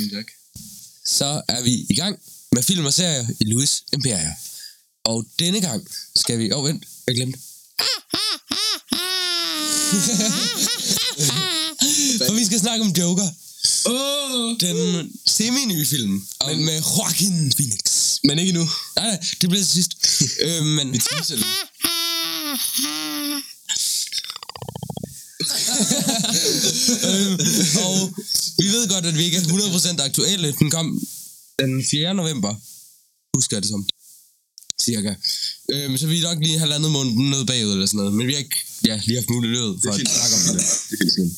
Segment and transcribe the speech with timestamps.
[0.00, 0.26] Mm, tak.
[1.04, 2.18] så er vi i gang
[2.52, 4.34] med film og serier i Louis Imperia.
[5.04, 6.52] Og denne gang skal vi...
[6.52, 6.84] Åh, oh, vent.
[7.06, 7.38] Jeg glemte.
[12.26, 13.28] For vi skal snakke om Joker.
[13.86, 14.56] Åh!
[14.60, 16.26] Den semi-nye film.
[16.38, 18.18] Og med Joaquin Phoenix.
[18.24, 18.68] Men ikke nu.
[18.96, 19.92] Nej, nej, det bliver til sidst.
[20.44, 20.92] øh, men...
[20.92, 21.46] Vi teaser lidt.
[27.08, 27.38] øhm,
[27.84, 28.14] og
[28.62, 30.48] vi ved godt, at vi ikke er 100% aktuelle.
[30.58, 30.86] Den kom
[31.58, 32.14] den 4.
[32.14, 32.52] november.
[33.36, 33.88] Husker jeg det som.
[34.82, 35.14] Cirka.
[35.72, 38.12] Øhm, så vi er nok lige halvandet måned noget bagud eller sådan noget.
[38.14, 40.64] Men vi har ikke ja, lige haft mulighed for at snakke om det.
[40.90, 41.32] Det er fint.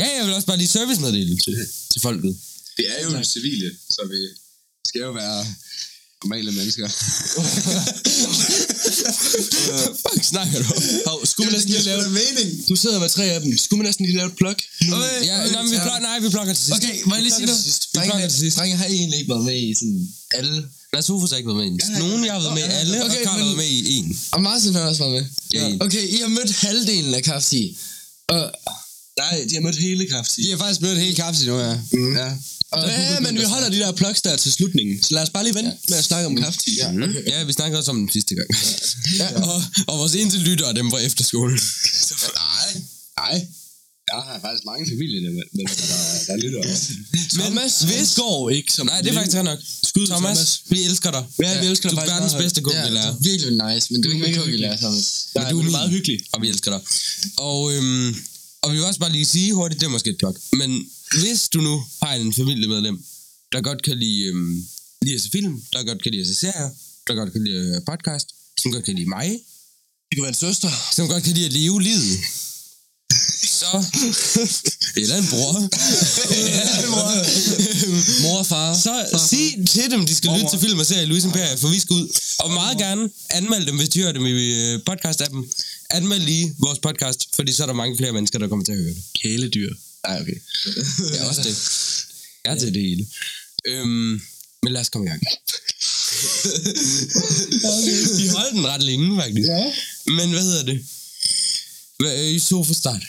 [0.00, 1.54] Ja, jeg vil også bare lige servicemeddele til,
[1.92, 2.32] til folket.
[2.76, 4.20] Det er jo civile, så vi
[4.88, 5.46] skal jo være
[6.26, 6.86] normale mennesker.
[10.04, 10.68] Fuck snakker du?
[11.06, 12.02] Hov, skulle man næsten lige lave...
[12.20, 12.48] mening.
[12.68, 13.58] Du sidder med tre af dem.
[13.58, 14.58] Skulle man næsten lige lave et plug?
[14.90, 14.96] Nu?
[15.30, 16.76] Ja, nej, men vi plukker, nej, vi plukker til sidst.
[16.78, 17.62] Okay, må jeg lige sige noget?
[17.94, 18.58] Vi plukker til sidst.
[18.58, 20.56] Drenge har egentlig ikke været med i sådan alle.
[20.92, 21.80] Nej, Sofus har ikke været med i en.
[22.04, 24.20] Nogen, jeg har været med i alle, og Okay, Karl har været med i en.
[24.32, 25.24] Og Martin har også været med.
[25.54, 25.84] Ja.
[25.86, 27.78] Okay, I har mødt halvdelen af Kafsi.
[28.28, 28.42] Og
[29.18, 30.46] Nej, de har mødt hele Kafsi.
[30.46, 31.78] I har faktisk mødt hele Kafsi nu, ja.
[31.92, 32.16] Mm.
[32.16, 32.32] Ja.
[32.82, 35.02] Ja, men vi holder de der plugs der til slutningen.
[35.02, 36.70] Så lad os bare lige vente med at snakke om Kafsi.
[36.78, 37.02] Ja, Mm.
[37.02, 37.22] okay.
[37.26, 38.48] Ja, vi snakkede også om den sidste gang.
[39.20, 39.28] Ja.
[39.42, 41.58] og, og vores eneste lyttere, dem fra efterskolen.
[42.34, 42.82] Nej,
[43.22, 43.46] nej.
[44.12, 45.96] Jeg har faktisk mange familiemedlemmer, der,
[46.28, 46.86] der lytter også.
[47.40, 48.86] Thomas Vestgaard ikke som...
[48.86, 49.58] Nej, det er faktisk nok.
[49.90, 50.62] Skud Thomas, Thomas.
[50.72, 51.24] vi elsker dig.
[51.44, 53.10] Ja, vi elsker Du dig er faktisk verdens bedste Ja, kukkelerer.
[53.12, 55.06] det er virkelig nice, men det er ikke hyggeligt, Thomas.
[55.34, 56.18] Nej, du er du er meget hyggelig.
[56.32, 56.80] Og vi elsker dig.
[57.36, 58.08] Og, øhm,
[58.62, 60.36] og vi vil også bare lige sige hurtigt, det er måske et plok.
[60.52, 60.70] Men
[61.12, 63.04] hvis du nu har en familiemedlem,
[63.52, 64.66] der godt kan lide, øhm,
[65.02, 66.70] lide at se film, der godt kan lide at se serier,
[67.06, 68.28] der godt kan lide at høre podcast,
[68.62, 69.28] som godt kan lide mig,
[70.08, 70.70] Det kan være en søster.
[70.92, 72.18] som godt kan lide at leve livet,
[73.60, 73.84] så...
[74.96, 75.52] Eller en bror.
[78.22, 78.74] Mor og far.
[78.74, 81.68] Så sig til dem, de skal lytte til film og serier i Louis Imperia, for
[81.68, 82.08] vi skal ud.
[82.38, 85.44] Og meget gerne anmeld dem, hvis de hører dem i øh, podcast-appen.
[85.90, 88.78] Anmeld lige vores podcast, fordi så er der mange flere mennesker, der kommer til at
[88.78, 89.02] høre det.
[89.22, 89.74] Kæledyr.
[90.08, 90.38] Nej, okay.
[91.10, 91.56] Det er også det.
[92.44, 93.06] Jeg er til det hele.
[93.64, 94.20] Øhm,
[94.62, 95.22] men lad os komme i gang.
[98.20, 99.48] Vi holdt den ret længe, faktisk.
[99.48, 99.72] Ja.
[100.06, 100.86] Men hvad hedder det?
[101.98, 103.02] Hvad, øh, I sofa start.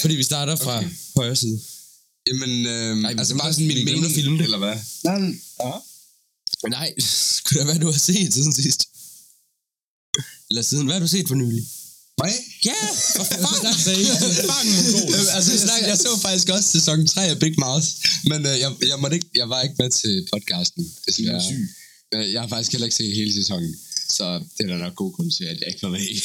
[0.00, 0.90] Fordi vi starter fra okay.
[1.16, 1.60] højre side.
[2.26, 4.44] Jamen, øhm, Nej, altså bare sådan min mening, at filme det.
[4.44, 4.76] eller hvad?
[6.68, 6.94] Nej,
[7.36, 8.88] skulle da være, du har set siden sidst?
[10.50, 11.66] Eller siden, hvad har du set for nylig?
[12.70, 12.82] Ja,
[13.16, 13.60] for fuck
[15.14, 17.86] Øhm, altså, jeg, jeg så faktisk også sæson 3 af Big Mouth,
[18.24, 20.82] men øh, jeg, jeg, måtte ikke, jeg var ikke med til podcasten.
[21.06, 21.42] desværre.
[22.14, 23.76] Øh, Jeg har faktisk heller ikke set hele sæsonen,
[24.08, 24.24] så
[24.58, 26.18] det er der nok god grund til, at jeg ikke var med i.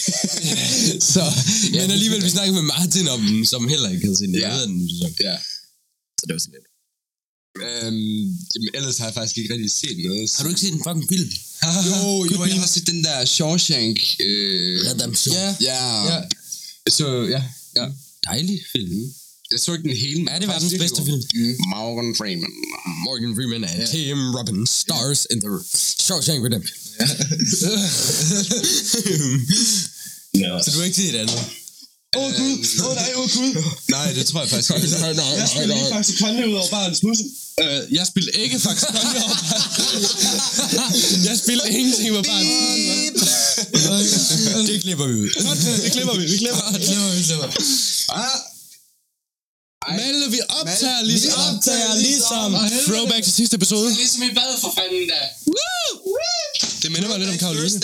[1.14, 1.24] så,
[1.72, 4.36] Men alligevel, vi snakkede med Martin om den, som heller ikke havde set den.
[4.36, 4.56] Ja.
[4.56, 5.12] Jeg den sæson.
[5.30, 5.36] Ja.
[6.20, 6.68] Så det var sådan lidt.
[7.66, 10.32] Øhm, jamen, ellers har jeg faktisk ikke rigtig set noget.
[10.38, 11.30] Har du ikke set en fucking film?
[11.90, 14.00] Jo, jo, jeg har set den der Shawshank.
[14.20, 15.36] Øh, Redemption.
[15.36, 16.14] Ja, ja.
[16.14, 16.22] Ja.
[16.90, 17.44] Så, ja,
[17.76, 17.86] ja.
[18.26, 19.14] Dejlig film.
[19.52, 20.30] Jeg så ikke den hele.
[20.32, 21.22] Er det verdens bedste film?
[21.70, 22.52] Morgan Freeman.
[23.06, 25.50] Morgan Freeman and Tim Robbins stars in the
[26.00, 26.78] Shawshank Redemption.
[30.64, 31.40] Så du har ikke set andet?
[32.16, 32.58] Åh, oh, Gud.
[32.80, 33.52] Åh, oh, nej, åh, oh, Gud.
[33.90, 34.88] Nej, det tror jeg faktisk ikke.
[35.00, 37.18] nej, nej, Jeg spiller lige faktisk konge ud over barens mus.
[37.64, 39.38] Øh, jeg spiller ikke faktisk konge over
[40.78, 42.50] barens Jeg spiller ingenting med barens
[44.70, 45.30] Det klipper vi ud.
[45.84, 46.66] Det klipper vi, vi klipper.
[46.74, 47.48] Det klipper vi, klipper.
[48.22, 48.38] Ah,
[50.00, 52.88] Malte, vi optager Malte, ligesom, vi optager ligesom Og helvede.
[52.88, 53.90] throwback til sidste episode.
[53.96, 55.22] Ligesom i bad for fanden da.
[56.82, 57.80] Det minder mig lidt om Karoline.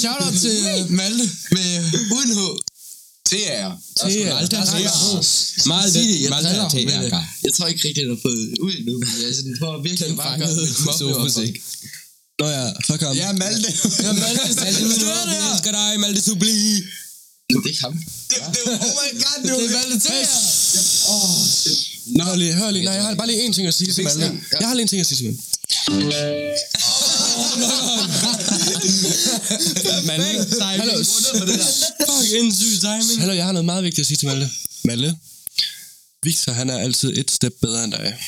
[0.00, 1.70] Shout-out til Malte med
[2.16, 2.40] uden H.
[3.32, 3.70] Til jer.
[4.00, 4.34] Thea.
[4.34, 6.30] Malte er Sig Malte det, jeg
[7.48, 10.16] er tror ikke rigtig, den har fået ud endnu, men jeg er sådan for virkelig
[10.16, 10.54] bare gøre
[11.08, 11.52] mit musik.
[12.40, 13.16] Nå ja, fuck ham.
[13.22, 13.70] Ja, Malte.
[14.06, 14.82] Ja, Malte, Malte,
[15.32, 16.56] Vi elsker dig, Malte Subli.
[17.64, 17.94] det er ham.
[18.30, 20.20] Det, det, oh my god, det Det er Malte til
[22.16, 22.84] Nå, hør lige, hør lige.
[22.84, 24.26] Nej, jeg har bare lige en ting at sige til Malte.
[24.60, 25.42] Jeg har lige en ting at sige til Malte.
[30.08, 30.96] Malte, Hallo.
[31.04, 33.20] Fuck, en syg timing.
[33.20, 34.50] Hallo, jeg har noget meget vigtigt at sige til Malte.
[34.84, 35.16] Malte.
[36.22, 38.18] Victor, han er altid et step bedre end dig.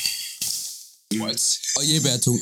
[1.20, 1.58] What?
[1.76, 2.38] Og Jeppe er to.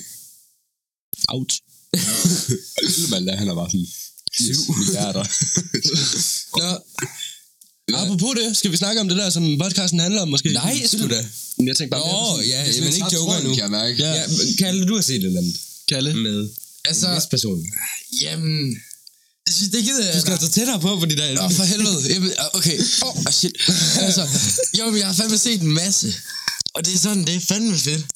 [2.82, 3.86] Lille Malte, han er bare sådan...
[4.40, 5.24] 7 milliarder.
[6.60, 7.96] Nå.
[7.96, 10.52] Apropos det, skal vi snakke om det der, som podcasten handler om måske?
[10.52, 11.26] Nej, sgu da.
[11.56, 13.48] Men Jeg tænkte bare, Nå, mere ja, er sådan men en ikke joker nu.
[13.54, 14.02] Kan jeg mærke.
[14.02, 14.12] Ja.
[14.14, 14.26] Ja,
[14.58, 15.56] Kalle, du har set et eller andet
[15.88, 16.14] Kalle.
[16.14, 16.48] med
[16.84, 17.66] Altså, en vis person.
[18.22, 18.76] jamen...
[19.46, 20.14] Jeg synes, det gider jeg.
[20.14, 22.12] Du skal altså tættere på, fordi der Åh, for helvede.
[22.12, 22.78] Jamen, okay.
[23.04, 23.56] Åh, oh, shit.
[24.06, 24.28] altså,
[24.78, 26.08] jo, men jeg har fandme set en masse.
[26.74, 28.06] Og det er sådan, det er fandme fedt.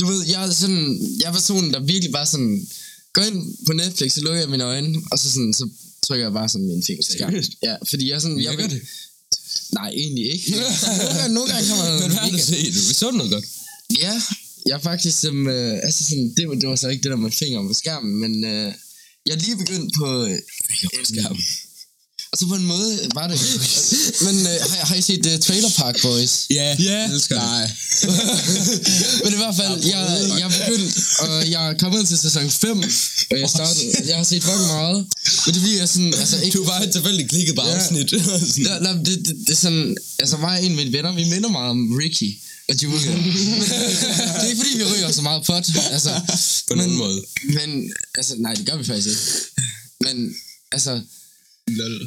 [0.00, 2.68] du ved, jeg er sådan, jeg er personen, der virkelig bare sådan,
[3.12, 5.68] går ind på Netflix, så lukker jeg mine øjne, og så sådan, så
[6.06, 7.32] trykker jeg bare sådan min finger til skærmen.
[7.32, 7.52] Seriøst?
[7.62, 8.82] Ja, fordi jeg er sådan, jeg det?
[9.72, 10.50] Nej, egentlig ikke.
[10.56, 11.92] nogle, gange, nogle gange kan man...
[12.00, 12.74] Men hvad har du set?
[12.74, 13.44] Vi så noget godt.
[14.00, 14.22] Ja,
[14.66, 15.48] jeg er faktisk som...
[15.48, 18.14] Øh, altså sådan, det, var, det var så ikke det der med fingeren på skærmen,
[18.22, 18.72] men øh,
[19.26, 20.24] jeg er lige begyndt på...
[20.24, 20.38] Øh,
[20.84, 21.42] på skærmen.
[22.32, 23.38] altså på en måde var det...
[24.26, 26.46] men øh, har, har I set uh, Trailer Park Boys?
[26.50, 27.10] Ja, Ja.
[27.12, 27.44] elsker det.
[27.44, 27.70] Nej.
[29.24, 30.02] men i hvert fald, jeg,
[30.40, 30.90] jeg er begyndt,
[31.24, 32.78] og jeg er kommet til sæson 5,
[33.30, 35.06] og jeg startede, jeg har set fucking meget,
[35.46, 36.58] men det bliver sådan, altså ikke...
[36.58, 37.74] Du var bare tilfældigt klikket på Ja.
[37.74, 38.12] afsnit.
[38.12, 41.24] Nej, nej, det, det, det, er sådan, altså mig og en af mine venner, vi
[41.24, 42.30] minder meget om Ricky
[42.68, 43.12] og Julia.
[43.16, 45.66] Men det er ikke fordi, vi ryger så meget pot,
[45.96, 46.10] altså.
[46.68, 47.18] På nogen måde.
[47.56, 49.22] Men, altså, nej, det gør vi faktisk ikke.
[50.00, 50.34] Men,
[50.72, 50.92] altså,
[51.68, 52.00] Lol.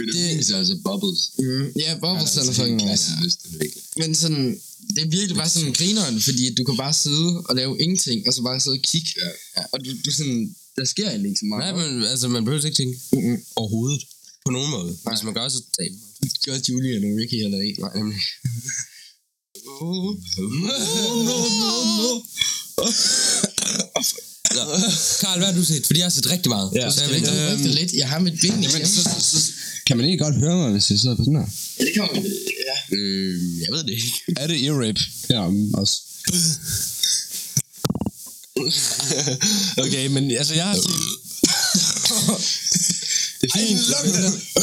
[0.00, 1.20] Det Det- er altså, altså Bubbles.
[1.38, 3.20] mm, ja, Bubbles er fucking klasse, nice.
[3.22, 3.82] hvis det er virkelig.
[3.98, 4.46] Men sådan,
[4.94, 8.34] det er virkelig bare sådan grineren, fordi du kan bare sidde og lave ingenting, og
[8.34, 9.10] så bare sidde og kigge.
[9.56, 9.62] Ja.
[9.72, 11.74] Og du, du sådan, der sker egentlig ikke så meget.
[11.74, 13.38] Nej, men altså, man behøver ikke tænke Mm-mm.
[13.56, 14.02] overhovedet.
[14.46, 14.90] På nogen måde.
[15.10, 16.28] Hvis man gør, så taber man.
[16.30, 17.80] Det gør Julian og Ricky heller ikke.
[17.80, 18.20] Nej, nemlig.
[19.62, 20.16] Nå.
[25.20, 25.86] Karl, hvad har du set?
[25.86, 26.70] Fordi jeg har set rigtig meget.
[26.74, 26.90] Ja.
[26.90, 27.92] Så jeg ved ikke, ikke, lidt.
[27.92, 29.36] Jeg har mit ben i Jamen, så, så, så,
[29.86, 31.46] Kan man ikke godt høre mig, hvis jeg sidder på sådan her?
[31.78, 32.22] Ja, det kommer
[32.68, 32.96] ja.
[32.96, 34.12] øh, jeg ved det ikke.
[34.36, 35.00] Er det ear rape?
[35.28, 36.00] Herom også.
[39.84, 40.84] okay, men altså, jeg har set...
[43.40, 43.80] det er fint.
[44.56, 44.62] Ej,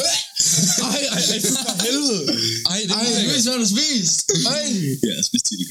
[0.84, 2.22] ej, ej, for helvede.
[2.72, 4.32] Ej, det Ej, er hvad har du spist?
[4.46, 4.66] Ej.
[5.10, 5.68] ja, spist til det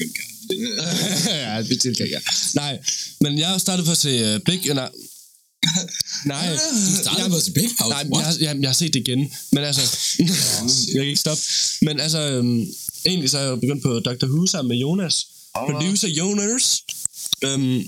[1.43, 2.19] ja, det er det, ja.
[2.53, 2.79] Nej,
[3.21, 4.73] men jeg har startet på at se uh, Big...
[4.73, 4.89] Nej,
[6.25, 6.49] nej.
[6.51, 7.89] Du startede at se Big House.
[7.89, 9.81] Nej, jeg, har- jeg, jeg har set det igen, men altså,
[10.93, 11.43] jeg kan ikke stoppe.
[11.81, 12.65] Men altså, øhm,
[13.05, 14.25] egentlig så er jeg begyndt på Dr.
[14.25, 15.27] Who sammen med Jonas.
[15.55, 16.81] Producer Jonas.
[17.41, 17.83] Øhm,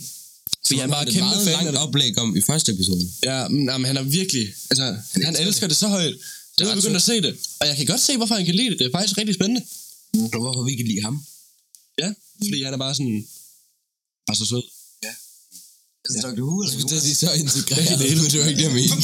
[0.65, 1.79] så jeg et kæmpe meget fan af langt det.
[1.79, 3.01] oplæg om i første episode.
[3.23, 6.15] Ja, men, jamen, han er virkelig, altså, han elsker det så højt.
[6.61, 7.33] Jeg er begyndt at se det.
[7.59, 8.79] Og jeg kan godt se, hvorfor han kan lide det.
[8.79, 9.61] Det er faktisk rigtig spændende.
[10.33, 11.15] Og hvorfor vi kan lide ham.
[12.01, 12.09] Ja,
[12.49, 13.27] fordi han er bare sådan,
[14.27, 14.63] bare så sød.
[16.05, 16.41] Altså, Dr.
[16.47, 18.95] Who, Jeg skulle til at sige, så integreret, men det var ikke det, jeg mente.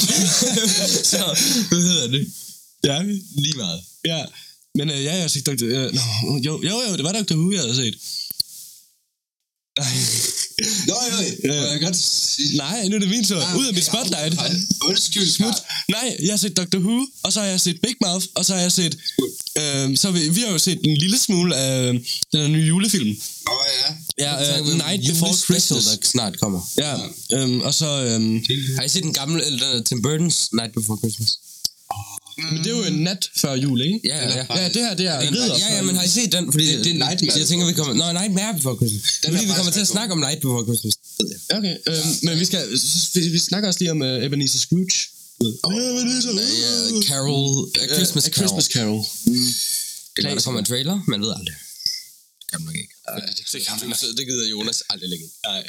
[1.14, 1.22] så,
[1.70, 2.24] hvad hedder det?
[2.84, 3.02] Ja,
[3.46, 3.82] Lige meget.
[4.06, 4.26] ja.
[4.76, 5.52] Men øh, ja, jeg har set Dr.
[5.64, 6.02] Øh, no,
[6.48, 7.36] jo, jo, jo, det var Dr.
[7.36, 7.96] Who, jeg havde set.
[9.80, 9.94] Nej.
[10.88, 11.18] Nå, jo,
[11.48, 11.54] jo.
[11.54, 12.58] Jeg kan godt sige...
[12.58, 13.42] Nej, nu er det min tur.
[13.60, 14.40] Ud af mit spotlight.
[14.82, 15.54] Undskyld, Smut.
[15.90, 16.78] Nej, jeg har set Dr.
[16.78, 18.98] Who, og så har jeg set Big Mouth, og så har jeg set...
[19.58, 21.94] Øhm, så vi, vi har jo set en lille smule af
[22.32, 23.08] den her nye julefilm.
[23.48, 23.94] Nå, ja.
[24.26, 25.86] Ja, uh, Night Before Christmas.
[25.86, 26.62] Der snart kommer.
[26.78, 26.94] Ja,
[27.34, 28.04] øhm, og så...
[28.06, 28.46] Øhm,
[28.78, 31.30] Har I set den gamle, eller Tim Burton's Night Before Christmas?
[32.38, 34.00] Men det er jo en nat før jul, ikke?
[34.04, 34.46] Ja, ja, ja.
[34.62, 36.52] Ja, det her, det er Den, ridder ja, ja, men har I set den?
[36.52, 37.94] Fordi Det- det er Nightmare Jeg tænker, vi kommer...
[37.94, 39.04] Nå, Nightmare Before Christmas.
[39.22, 40.94] Det er fordi, vi kommer til at snakke om Night Before Christmas.
[41.58, 42.62] Okay, øhm, men vi skal...
[43.14, 44.98] Vi, vi snakker også lige om uh, Ebenezer Scrooge.
[45.42, 46.32] Ebenezer
[46.66, 47.72] Ja, Carol...
[47.82, 48.34] A Christmas Carol.
[48.38, 49.02] Christmas Carol.
[50.18, 51.56] Eller der kommer en trailer, man ved aldrig.
[52.42, 52.94] Det kan man ikke.
[53.54, 55.26] Det, kan man, det gider Jonas aldrig lægge.
[55.48, 55.64] Nej.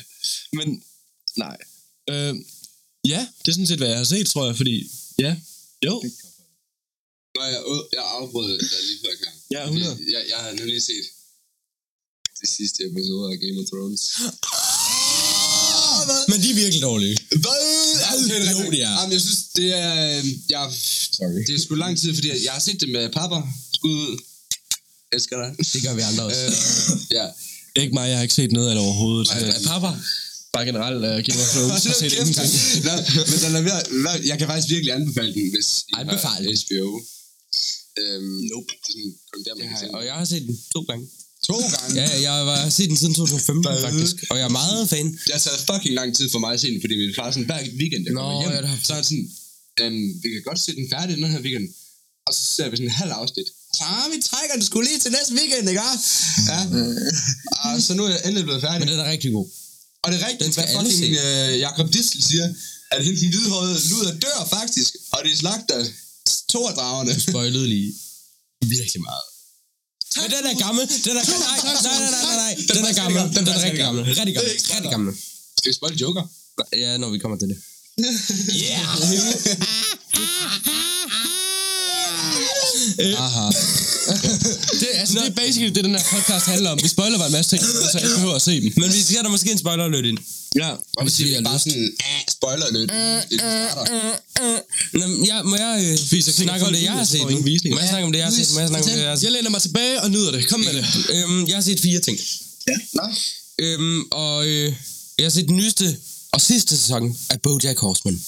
[0.53, 0.83] Men,
[1.37, 1.57] nej.
[2.11, 2.35] Øh,
[3.13, 4.91] ja, det er sådan set, hvad jeg har set, tror jeg, fordi...
[5.19, 5.37] Ja,
[5.85, 6.03] jo.
[7.55, 7.63] Jeg,
[7.97, 9.37] jeg afbrød dig lige før gang.
[9.55, 9.97] Ja, 100.
[9.97, 11.07] Fordi Jeg, jeg har nu lige set
[12.41, 14.03] det sidste episode af Game of Thrones.
[16.31, 17.17] Men de er virkelig dårlige.
[17.45, 17.65] Hvad?
[18.15, 18.95] Okay, det er jo, de er.
[19.01, 19.93] Jamen, jeg synes, det er...
[20.19, 20.25] øh,
[20.55, 20.63] Jeg,
[21.19, 21.41] Sorry.
[21.47, 23.37] det er sgu lang tid, fordi jeg har set det med pappa.
[23.75, 24.13] Skud ud.
[25.13, 25.51] Elsker dig.
[25.73, 26.47] Det gør vi andre også.
[26.47, 26.53] Øh,
[27.19, 27.27] ja.
[27.83, 29.27] Ikke mig, jeg har ikke set noget af det overhovedet.
[29.31, 29.91] Nej, Øh, Papa?
[30.53, 31.85] Bare generelt uh, Game of Thrones.
[31.85, 32.51] har set ingenting.
[32.87, 32.93] Nå,
[33.31, 36.47] men den er ved, jeg kan faktisk virkelig anbefale den, hvis I har Anbefale?
[36.63, 36.87] HBO.
[38.01, 38.73] Øhm, nope.
[38.85, 41.05] Det er sådan, kun der, man kan se Og jeg har set den to gange.
[41.49, 41.91] To gange.
[42.01, 42.33] Ja, jeg
[42.65, 44.17] har set den siden 2015 faktisk.
[44.31, 45.07] Og jeg er meget fan.
[45.27, 47.49] Det har taget fucking lang tid for mig at se den, fordi vi klarer sådan
[47.51, 48.53] hver weekend, jeg Nå, kommer hjem.
[48.55, 49.27] ja, det har- så er det sådan,
[49.83, 51.67] øhm, vi kan godt se den færdig den her weekend.
[52.27, 53.49] Og så ser vi sådan en halv afsnit.
[53.77, 55.83] Så ah, vi trækker den skulle lige til næste weekend, ikke?
[56.53, 56.61] Ja.
[57.65, 58.79] og så nu er jeg endelig blevet færdig.
[58.81, 59.47] Men den er rigtig god.
[60.03, 62.47] Og det er rigtigt, hvad fucking øh, Jacob Dissel siger,
[62.95, 65.79] at hende den hvidhårede luder dør faktisk, og de slagter
[66.49, 67.21] Thor-dragerne.
[67.21, 67.95] Spoilede lige
[68.67, 69.23] virkelig meget.
[70.17, 70.89] Men den er gammel.
[71.05, 71.25] Den er nej,
[71.65, 72.55] nej, nej, nej, nej, nej.
[72.75, 73.21] Den er gammel.
[73.37, 74.05] Den er rigtig gammel.
[74.05, 74.51] Rigtig gammel.
[74.75, 75.15] Rigtig gammel.
[75.59, 76.23] Skal vi spoil Joker?
[76.73, 77.59] Ja, når vi kommer til det.
[82.99, 83.47] Aha.
[84.81, 86.79] det, altså, det er basically det, den her podcast handler om.
[86.83, 88.73] Vi spoiler bare en masse ting, så jeg ikke behøver at se dem.
[88.77, 90.19] Men vi skal der måske en spoiler alert ind.
[90.57, 90.71] Ja.
[90.97, 92.91] Og hvis vi har bare sådan, ah, spoiler lidt.
[93.31, 94.59] Det starter.
[94.93, 97.39] Nå, men jeg, må jeg øh, så snakke om det, jeg har set nu?
[97.75, 98.55] Må jeg snakke om det, jeg har set?
[98.55, 99.25] Må jeg snakke om det, jeg har set?
[99.25, 100.49] Jeg læner mig tilbage og nyder det.
[100.49, 100.85] Kom med det.
[101.15, 102.19] Øhm, jeg har set fire ting.
[102.93, 103.03] Nå.
[103.59, 104.73] Øhm, og øh,
[105.19, 105.97] jeg har set den nyeste
[106.33, 108.21] og sidste sæson af BoJack Horseman.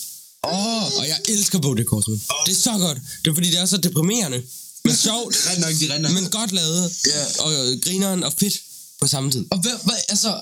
[0.44, 2.20] Åh, Og jeg elsker BoJack Horseman.
[2.46, 2.98] Det er så godt.
[3.24, 4.42] Det er fordi, det er så deprimerende.
[4.84, 6.10] Men sjovt, Ret nok, de render.
[6.10, 6.92] men godt lavet.
[7.06, 7.22] Ja.
[7.44, 7.50] Og
[7.84, 8.56] grineren og fedt
[9.00, 9.44] på samme tid.
[9.50, 10.40] og hvad, hvad, altså,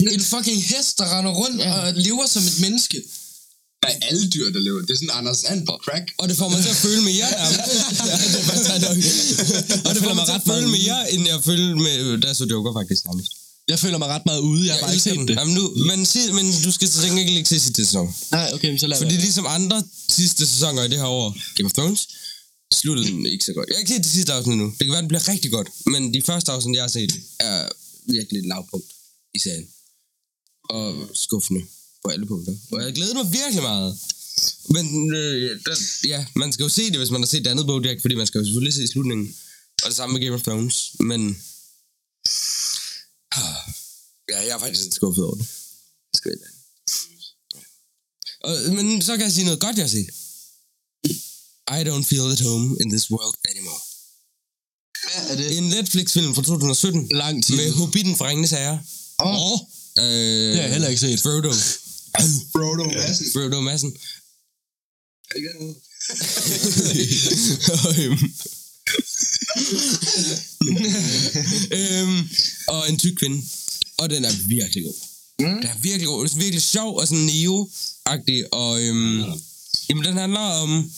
[0.00, 1.72] en fucking hest, der render rundt Ja.
[1.80, 3.02] og lever som et menneske.
[3.82, 4.80] Der er alle dyr, der lever.
[4.80, 6.06] Det er sådan Anders Sand på crack.
[6.18, 7.26] Og det får mig til at føle mere.
[7.40, 7.46] ja,
[8.32, 8.96] det er faktisk nok.
[9.86, 12.72] og det får mig til at føle mere, end jeg følte med, jeg så Joker
[12.80, 13.32] faktisk nærmest.
[13.70, 14.62] Jeg føler mig ret meget ude.
[14.66, 15.34] Jeg har bare ikke set det.
[15.40, 18.06] Jamen, nu, men, sig, men du skal til gengæld ikke se sidste sæson.
[18.30, 19.22] Nej, okay, men så lad Fordi være.
[19.26, 22.08] ligesom andre sidste sæsoner i det her år, Game of Thrones,
[22.80, 23.68] sluttede den ikke så godt.
[23.68, 24.66] Jeg har ikke set de sidste afsnit nu.
[24.78, 25.68] Det kan være, det bliver rigtig godt.
[25.86, 27.68] Men de første afsnit, jeg har set, er
[28.16, 28.86] virkelig et lavpunkt
[29.34, 29.66] i serien.
[30.70, 31.62] Og skuffende
[32.04, 32.54] på alle punkter.
[32.72, 33.98] Og jeg glæder mig virkelig meget.
[34.74, 35.74] Men øh, der,
[36.12, 38.26] ja, man skal jo se det, hvis man har set det andet Bojack, fordi man
[38.26, 39.34] skal jo selvfølgelig se slutningen.
[39.82, 40.92] Og det samme med Game of Thrones.
[41.00, 41.42] Men...
[44.28, 45.46] Ja, jeg er faktisk lidt skuffet over det.
[46.12, 46.38] Det skal jeg
[48.44, 50.10] og, men så kan jeg sige noget godt, jeg har set.
[51.78, 53.80] I don't feel at home in this world anymore.
[55.02, 55.58] Hvad er det?
[55.58, 57.56] En Netflix-film fra 2017 Lang tid.
[57.56, 58.82] med Hobbiten fra Ringenes Herre.
[59.18, 59.58] Åh,
[59.98, 61.20] Øh, Det har jeg heller ikke set.
[61.20, 61.52] Frodo.
[62.52, 63.26] Frodo Madsen.
[63.32, 63.96] Frodo Madsen.
[65.36, 65.74] Øhm,
[71.78, 72.28] øhm,
[72.74, 73.38] og en tyk kvinde.
[73.98, 74.98] Og den er virkelig god.
[75.40, 75.54] Mm.
[75.60, 76.28] Den er virkelig god.
[76.28, 78.40] Den er virkelig sjov og sådan neo-agtig.
[78.52, 79.22] Og øhm,
[79.88, 80.92] jamen, den handler om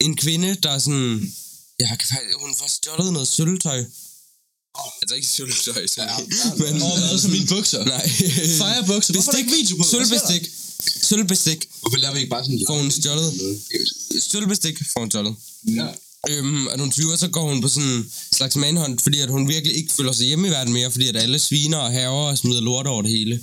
[0.00, 1.32] en kvinde, der er sådan...
[1.88, 2.12] Faktisk...
[2.40, 3.84] Hun får stjålet noget sølvtøj.
[5.02, 6.26] Altså ikke sølvtøj, sådan.
[6.58, 6.82] men...
[6.82, 7.84] Åh, hvad som mine bukser?
[7.84, 8.08] Nej.
[8.62, 9.12] Firebukser.
[9.12, 9.84] Hvorfor er der ikke video på?
[9.84, 10.42] Sølvbestik.
[11.02, 12.64] Sølvbestik Hvorfor laver vi ikke bare sådan...
[12.66, 13.30] får hun stjålet.
[14.30, 15.34] Sølvbestik får hun stjålet.
[15.66, 15.86] Ja.
[16.30, 19.48] Øhm, at hun 20 så går hun på sådan en slags manhunt, fordi at hun
[19.48, 22.38] virkelig ikke føler sig hjemme i verden mere, fordi at alle sviner og haver og
[22.38, 23.40] smider lort over det hele.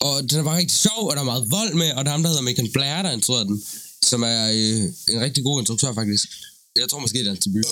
[0.00, 2.14] Og den er bare rigtig sjov, og der er meget vold med, og der er
[2.14, 3.62] ham, der hedder Megan Blair, der instruerer den,
[4.02, 6.24] som er øh, en rigtig god instruktør faktisk.
[6.78, 7.66] Jeg tror måske, det er hans debut.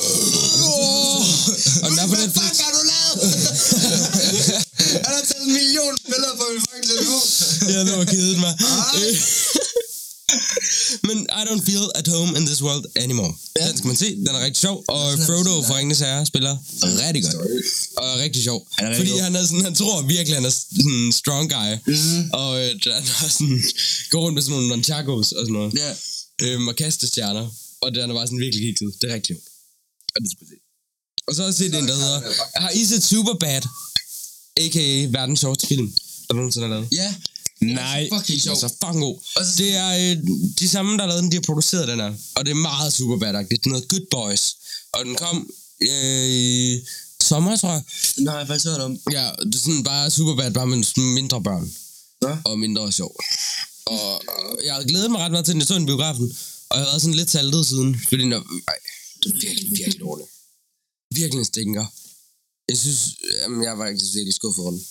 [1.82, 2.52] og den er på Netflix.
[2.64, 3.20] har du lavet?
[5.06, 7.22] Han har taget en million billeder på min fucking telefon.
[7.72, 8.52] Ja, det var kedet mig.
[11.08, 13.32] Men I don't feel at home in this world anymore.
[13.58, 13.68] Ja.
[13.68, 14.16] Den skal man se.
[14.16, 14.84] Den er rigtig sjov.
[14.88, 16.54] Og Frodo fra Ringenes Herre spiller
[17.06, 17.36] rigtig godt.
[17.96, 18.68] Og er rigtig sjov.
[18.78, 21.70] Han er fordi han, er sådan, han tror virkelig, han er sådan en strong guy.
[21.86, 22.30] Mm-hmm.
[22.32, 23.62] Og øh, han har sådan,
[24.10, 25.72] går rundt med sådan nogle nunchakos og sådan noget.
[25.82, 25.90] Ja.
[26.42, 27.46] Øhm, og kaster stjerner.
[27.80, 28.92] Og den er bare sådan virkelig kikset.
[29.00, 29.46] Det er rigtig sjovt.
[30.14, 30.56] Og det skal man se.
[31.26, 32.20] Og så har jeg set en, der hedder...
[32.56, 33.62] Har I set Superbad?
[34.62, 35.06] A.k.a.
[35.18, 35.92] verdens sjoveste film,
[36.28, 36.88] der nogensinde har lavet.
[36.92, 37.14] Ja.
[37.62, 38.08] Nej.
[38.12, 38.52] Fucking sjov.
[38.52, 39.16] Altså, fucking god.
[39.36, 40.16] Så- Det er øh,
[40.60, 42.14] de samme, der lavet den, de har produceret den her.
[42.36, 44.56] Og det er meget super bad Det er noget Good Boys.
[44.92, 45.50] Og den kom
[45.82, 46.80] øh, i
[47.22, 47.82] sommer, tror jeg.
[48.18, 48.98] Nej, jeg faktisk hørt om.
[49.12, 50.78] Ja, det er sådan bare super bad, bare med
[51.14, 51.74] mindre børn.
[52.22, 52.36] Nå.
[52.44, 53.16] Og mindre sjov.
[53.86, 54.22] Og
[54.64, 56.36] jeg glædet mig ret meget til, at jeg så den biografen.
[56.70, 58.00] Og jeg har været sådan lidt saltet siden.
[58.08, 58.74] Fordi den er, ej,
[59.22, 60.28] det er virkelig, virkelig dårligt.
[61.14, 61.86] Virkelig stinker.
[62.68, 63.00] Jeg synes,
[63.42, 64.84] jamen, jeg var ikke virkelig skuffet over den.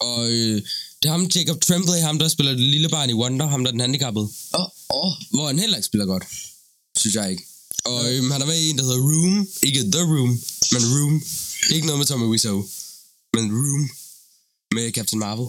[0.00, 0.62] Og øh,
[1.02, 3.68] det er ham, Jacob Tremblay, ham der spiller det lille barn i Wonder, ham der
[3.68, 4.28] er den handicappede.
[4.54, 5.12] Åh, oh, åh.
[5.30, 6.24] Hvor han heller ikke spiller godt,
[6.98, 7.44] synes jeg ikke.
[7.84, 9.48] Og øhm, han er med i en, der hedder Room.
[9.62, 10.30] Ikke The Room,
[10.72, 11.22] men Room.
[11.74, 12.68] Ikke noget med Tommy Wiseau,
[13.34, 13.90] men Room.
[14.74, 15.46] Med Captain Marvel.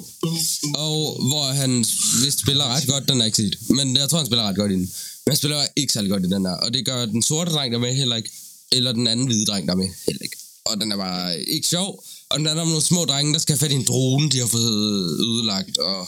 [0.75, 1.79] Og hvor han
[2.23, 3.57] vist spiller ret godt, den er ikke set.
[3.69, 4.91] Men jeg tror, han spiller ret godt i den.
[5.25, 6.51] Men han spiller ikke særlig godt i den der.
[6.51, 8.31] Og det gør den sorte dreng, der er med, heller ikke.
[8.71, 10.37] Eller den anden hvide dreng, der er med, heller ikke.
[10.65, 12.03] Og den er bare ikke sjov.
[12.31, 14.49] Og handler om nogle små drenge, der skal have fat i en drone, de har
[14.57, 14.71] fået
[15.27, 15.77] ødelagt.
[15.77, 15.99] Og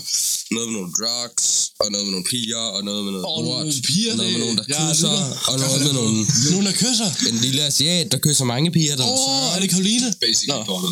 [0.55, 1.45] noget med nogle drugs,
[1.81, 4.39] og noget med nogle piger, og noget med noget nogle lort, piger, og noget med
[4.39, 5.15] det- nogen, der Ja, kysser,
[5.51, 6.15] og noget med nogle,
[6.51, 7.09] Nogen, der kysser.
[7.31, 10.07] en lille asiat, der kysser mange piger, der Åh, oh, er det Karoline?
[10.25, 10.63] Basically Nå.
[10.69, 10.87] porno.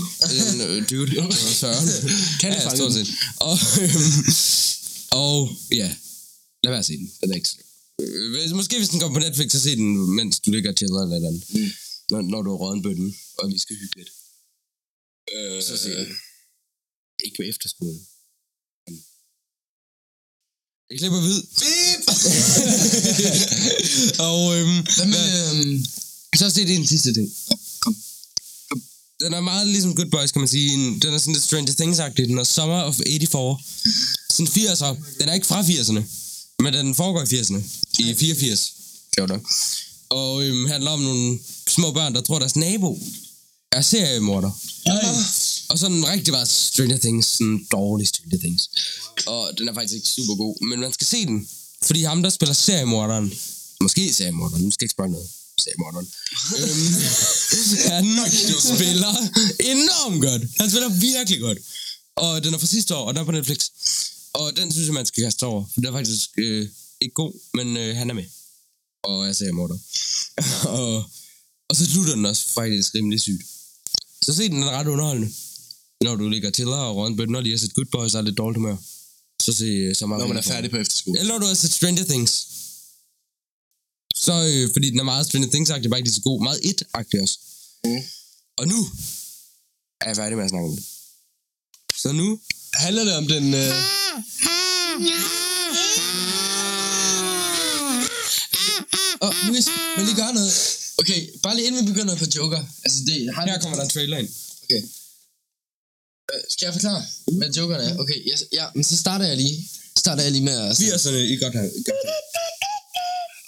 [0.53, 1.86] en øh, dude, der hedder Søren.
[2.41, 3.07] Kan jeg ja, fange stort set.
[3.50, 4.24] Og, øhm,
[5.24, 5.34] og
[5.81, 5.89] ja,
[6.63, 7.07] lad være at se den.
[7.22, 7.57] Den er ikke så
[8.01, 10.77] øh, hvis- Måske hvis den kommer på Netflix, så se den, mens du ligger og
[10.77, 11.43] chiller eller noget andet.
[11.55, 11.69] Mm.
[12.12, 14.10] Når, når du har røget en bøtten, og vi skal hygge lidt.
[15.36, 16.07] Øh, Så se den.
[17.25, 18.07] Ikke på efterskolen.
[20.89, 21.41] Jeg klipper vid.
[21.62, 22.03] Beep!
[24.29, 25.25] og øhm, Hvad med...
[25.65, 25.86] Øhm,
[26.36, 27.27] så se det en sidste ting.
[29.19, 30.74] Den er meget ligesom Good Boys, kan man sige.
[30.74, 32.24] En- Den er sådan lidt Stranger Things-agtig.
[32.27, 33.63] Den er Summer of 84.
[34.29, 34.96] Sådan 80'er.
[35.19, 36.01] Den er ikke fra 80'erne,
[36.63, 37.62] men den foregår i 80'erne.
[38.00, 38.74] I 84.
[39.15, 39.51] Sjovt nok.
[40.10, 43.00] Og øhm, handler om nogle små børn, der tror, deres nabo
[43.71, 44.51] er seriemorder.
[45.69, 48.69] Og sådan rigtig meget Stranger Things, sådan dårlig Stranger Things.
[49.25, 51.50] Og den er faktisk ikke super god, men man skal se den.
[51.83, 53.33] Fordi ham, der spiller seriemorderen,
[53.81, 55.29] måske seriemorderen, nu skal jeg ikke spørge noget,
[55.63, 56.07] seriemorderen,
[56.57, 56.93] øhm,
[57.93, 58.05] han
[58.75, 59.13] spiller
[59.59, 60.41] enormt godt.
[60.59, 61.57] Han spiller virkelig godt.
[62.15, 63.59] Og den er fra sidste år, og den er på Netflix.
[64.33, 65.65] Og den synes jeg, man skal kaste over.
[65.74, 66.69] For den er faktisk øh,
[67.01, 68.25] ikke god, men øh, han er med.
[69.03, 69.77] Og jeg ser morder.
[70.77, 71.03] og,
[71.69, 73.43] og så slutter den også faktisk rimelig sygt.
[74.27, 75.34] Så se den, den er ret underholdende.
[76.01, 78.38] Når du ligger til og bøtten og lige har set Good Boys og er lidt
[78.38, 78.77] dårligt humør.
[79.41, 80.19] Så se øh, så meget.
[80.22, 81.19] Når man er færdig på efterskole.
[81.19, 82.48] Eller når du har set Stranger Things.
[84.15, 86.43] Så, øh, fordi den er meget Stranger Things-agtig, bare ikke lige så god.
[86.43, 87.39] Meget it-agtig også.
[87.86, 88.01] Mm.
[88.57, 88.79] Og nu
[90.01, 90.86] er jeg færdig med at snakke om det.
[91.98, 92.39] Så nu...
[92.74, 93.53] Handler det om den...
[93.53, 93.74] Øh...
[99.22, 99.67] Og Louis,
[99.98, 100.76] vil lige gøre noget?
[101.01, 102.63] Okay, bare lige inden vi begynder på Joker.
[102.83, 104.29] Altså, det har Her kommer der en trailer ind.
[104.63, 104.81] Okay.
[106.33, 107.05] Øh, skal jeg forklare,
[107.37, 107.97] hvad Jokeren er?
[107.97, 109.69] Okay, yes, ja, men så starter jeg lige.
[109.97, 110.79] Starter jeg lige med at...
[110.79, 111.71] 80'erne i godt have.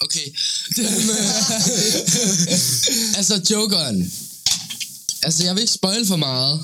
[0.00, 0.26] Okay.
[3.18, 4.12] altså, Jokeren.
[5.22, 6.60] Altså, jeg vil ikke spoil for meget.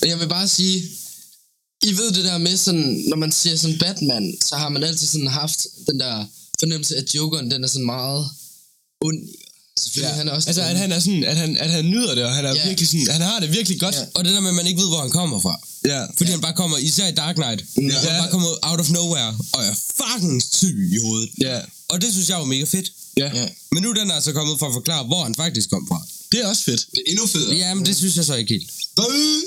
[0.00, 0.82] Men jeg vil bare sige...
[1.84, 3.04] I ved det der med sådan...
[3.08, 6.26] Når man ser sådan Batman, så har man altid sådan haft den der
[6.60, 8.26] fornemmelse, at Jokeren, den er sådan meget
[9.00, 9.28] ond.
[9.92, 10.18] Selvfølgelig, ja.
[10.20, 10.48] han er også...
[10.48, 12.60] Altså, at han er sådan, at han, at han nyder det, og han er Ja.
[12.62, 12.68] ja.
[12.68, 13.94] virkelig sådan, han har det virkelig godt.
[13.94, 14.04] Ja.
[14.14, 15.54] Og det der med, at man ikke ved, hvor han kommer fra.
[15.92, 16.00] Ja.
[16.16, 17.98] Fordi han bare kommer, især i Dark Knight, ja.
[18.08, 21.28] han bare kommer out of nowhere, og er fucking syg i hovedet.
[21.40, 21.58] Ja.
[21.88, 22.88] Og det synes jeg var mega fedt.
[23.16, 23.28] Ja.
[23.34, 23.46] Ja.
[23.72, 26.00] Men nu er den altså kommet for at forklare, hvor han faktisk kom fra.
[26.32, 26.86] Det er også fedt.
[26.94, 27.54] Det er endnu federe.
[27.56, 28.70] Ja, men det synes jeg så ikke helt.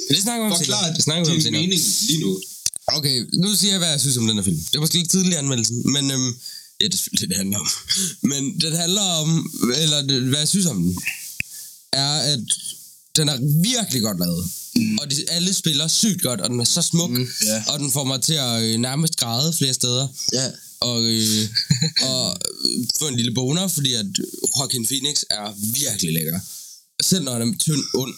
[0.09, 0.93] Det snakker vi om senere.
[0.95, 1.61] Det snakker vi om senere.
[1.61, 2.41] mening lige nu.
[2.87, 4.57] Okay, nu siger jeg, hvad jeg synes om den her film.
[4.57, 6.35] Det er måske lidt tidlig anmeldelsen, men øhm,
[6.81, 7.67] ja, det er selvfølgelig det, det handler om.
[8.21, 9.29] Men den handler om,
[9.81, 10.97] eller hvad jeg synes om den,
[11.93, 12.39] er, at
[13.15, 14.45] den er virkelig godt lavet.
[14.75, 14.97] Mm.
[15.01, 17.63] Og de, alle spiller sygt godt, og den er så smuk, mm, ja.
[17.67, 20.07] og den får mig til at øh, nærmest græde flere steder.
[20.33, 20.51] Ja.
[20.79, 21.49] Og, øh,
[22.11, 24.05] og øh, få en lille boner, fordi at
[24.57, 26.39] Joaquin Phoenix er virkelig lækker.
[27.03, 28.13] Selv når han er tynd, ond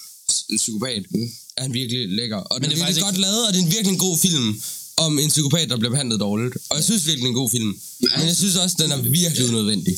[0.57, 1.29] psykopat, mm.
[1.57, 2.37] er han virkelig lækker.
[2.37, 4.17] Og den det er er virkelig faktisk godt lavet, og det er en virkelig god
[4.17, 4.61] film
[4.97, 6.57] om en psykopat, der bliver behandlet dårligt.
[6.69, 7.79] Og jeg synes virkelig, det er en god film.
[8.17, 9.97] Men jeg synes også, den er virkelig unødvendig.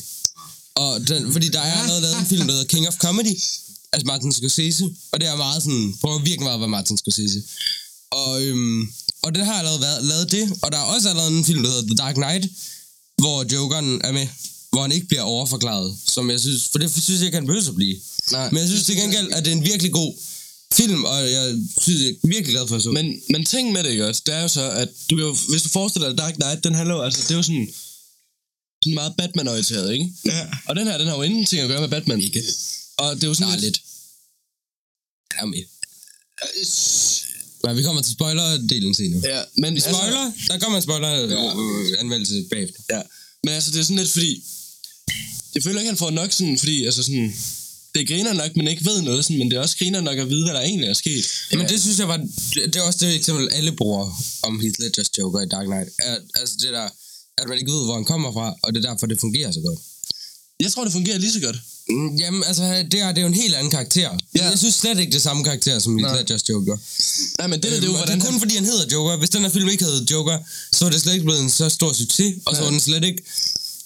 [0.74, 3.34] Og den, fordi der er allerede lavet en film, der hedder King of Comedy,
[3.92, 7.42] altså Martin Scorsese, og det er meget sådan, prøver virkelig meget at være Martin Scorsese.
[8.10, 11.44] Og, øhm, og den har allerede været, lavet det, og der er også allerede en
[11.44, 12.44] film, der hedder The Dark Knight,
[13.18, 14.26] hvor Jokeren er med,
[14.70, 17.68] hvor han ikke bliver overforklaret, som jeg synes, for det synes jeg ikke, han behøver
[17.68, 17.96] at blive.
[18.32, 18.50] Nej.
[18.50, 20.14] Men jeg synes til gengæld, at det er en virkelig god
[20.74, 22.90] film, og jeg synes, jeg er virkelig glad for at så.
[22.90, 24.22] Men, men ting med det, ikke også?
[24.26, 26.74] Det er jo så, at du kan jo, hvis du forestiller dig Dark Knight, den
[26.74, 27.68] handler jo, altså, det er jo sådan,
[28.82, 30.12] sådan meget Batman-orienteret, ikke?
[30.24, 30.48] Ja.
[30.68, 32.20] Og den her, den har jo ingenting at gøre med Batman.
[32.20, 32.42] Ikke.
[32.96, 33.80] Og det er jo sådan Nej, lidt.
[35.32, 35.64] Jeg er med.
[37.64, 39.36] Nej, vi kommer til spoiler-delen senere.
[39.36, 42.80] Ja, men Vi spoiler, der kommer en spoiler-anmeldelse bagefter.
[42.90, 43.02] Ja,
[43.44, 44.44] men altså, det er sådan lidt fordi...
[45.54, 47.34] Jeg føler ikke, han får nok sådan, fordi altså sådan...
[47.94, 50.28] Det griner nok, men ikke ved noget, sådan, men det er også griner nok at
[50.30, 51.24] vide, hvad der egentlig er sket.
[51.52, 54.80] Men det synes jeg var, det, det er også det eksempel, alle bruger om Heath
[54.80, 55.88] Ledgers Joker i Dark Knight.
[55.98, 56.88] Er, altså det der,
[57.38, 59.60] at man ikke ved, hvor han kommer fra, og det er derfor, det fungerer så
[59.60, 59.78] godt.
[60.60, 61.56] Jeg tror, det fungerer lige så godt.
[61.88, 64.10] Mm, Jamen, altså, det er, det er jo en helt anden karakter.
[64.36, 64.44] Ja.
[64.50, 66.16] Jeg synes slet ikke, det er samme karakter som Heath.
[66.16, 66.76] Ledgers Joker.
[67.38, 68.40] Nej, men det, det, det er jo, Øhm, og hvordan det er kun han...
[68.40, 69.16] fordi, han hedder Joker.
[69.16, 70.38] Hvis den her film ikke hed Joker,
[70.72, 72.64] så var det slet ikke blevet en så stor succes, og så Ja.
[72.64, 73.22] var den slet ikke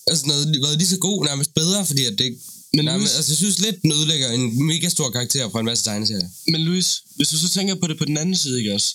[0.06, 2.38] altså, noget, været lige så god, nærmest bedre, fordi at det.
[2.76, 5.66] Men nærmest, Louis- altså, jeg synes lidt, den ødelægger en mega stor karakter fra en
[5.66, 6.28] masse tegneserier.
[6.52, 8.94] Men Louis, hvis du så tænker på det på den anden side, ikke også?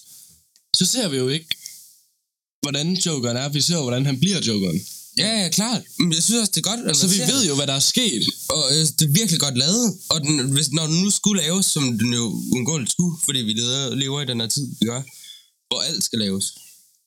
[0.76, 1.48] Så ser vi jo ikke,
[2.62, 3.50] hvordan Jokeren er.
[3.50, 4.82] Vi ser jo, hvordan han bliver Jokeren.
[5.18, 5.82] Ja, ja, klart.
[6.00, 7.80] Men jeg synes også, det er godt, Så man vi ved jo, hvad der er
[7.94, 8.24] sket.
[8.50, 9.86] Og øh, det er virkelig godt lavet.
[10.10, 13.54] Og den, hvis, når den nu skulle laves, som den jo undgåeligt skulle, fordi vi
[13.54, 15.02] lever, lever i den her tid, vi gør,
[15.70, 16.46] hvor alt skal laves.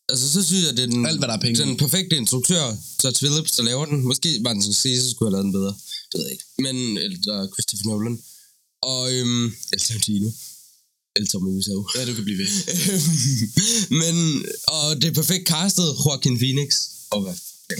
[0.08, 2.76] Altså, så synes jeg, det er den, Alt, hvad der er penge den perfekte instruktør,
[2.98, 4.02] Todd Phillips, der laver den.
[4.10, 5.74] Måske Martin Scorsese skulle have lavet den bedre.
[6.12, 6.44] Det ved jeg ikke.
[6.58, 8.18] Men, eller Christopher Nolan.
[8.82, 10.30] Og, øhm, eller Tarantino.
[11.16, 11.88] Eller Tommy Wiseau.
[11.96, 12.48] Ja, du kan blive ved.
[14.02, 16.68] Men, og det er perfekt castet, Joaquin Phoenix.
[17.10, 17.34] Og hvad?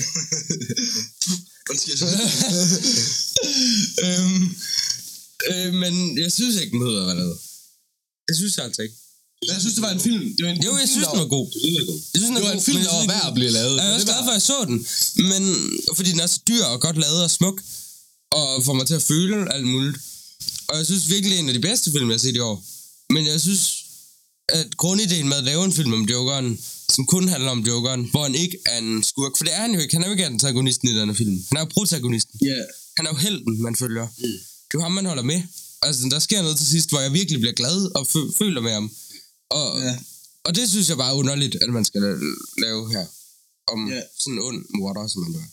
[4.07, 4.43] øhm,
[5.51, 7.39] øh, men jeg synes ikke, den være lavet.
[8.29, 8.95] Det synes jeg altså ikke.
[9.51, 10.37] Jeg synes, det var en film.
[10.37, 11.47] Det var en Jo, jeg synes, den var god.
[11.55, 11.61] Jeg
[12.21, 13.77] synes, den Det var god, en film, men der var synes værd at blive lavet.
[13.77, 14.79] Jeg er også glad var- for, at jeg så den.
[15.31, 15.43] Men,
[15.97, 17.57] fordi den er så dyr og godt lavet og smuk.
[18.39, 19.97] Og får mig til at føle alt muligt.
[20.69, 22.39] Og jeg synes virkelig, det er en af de bedste film, jeg har set i
[22.39, 22.65] år.
[23.15, 23.85] Men jeg synes,
[24.49, 28.23] at grundideen med at lave en film om Jokeren, som kun handler om Jokeren, hvor
[28.23, 29.37] han ikke er en skurk.
[29.37, 29.95] For det er han jo ikke.
[29.95, 31.45] Han er jo ikke antagonisten i den her film.
[31.49, 32.41] Han er jo protagonisten.
[32.47, 32.55] Ja.
[32.97, 34.07] Han er jo helten, man følger.
[34.19, 34.25] Mm.
[34.69, 35.43] Det er jo ham, man holder med.
[35.83, 38.73] Altså, der sker noget til sidst, hvor jeg virkelig bliver glad og fø- føler med
[38.73, 38.91] ham.
[39.51, 39.99] Og, Ja.
[40.45, 43.07] og det synes jeg bare er underligt, at man skal la- lave her.
[43.73, 44.01] Om Ja.
[44.19, 45.47] sådan en ond morder, som han gør.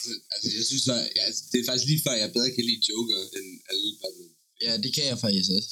[0.00, 2.64] Altså, altså, jeg synes, at, ja, altså, det er faktisk lige før, jeg bedre kan
[2.68, 4.30] lide Joker end alle Batman.
[4.66, 5.70] Ja, det kan jeg faktisk også.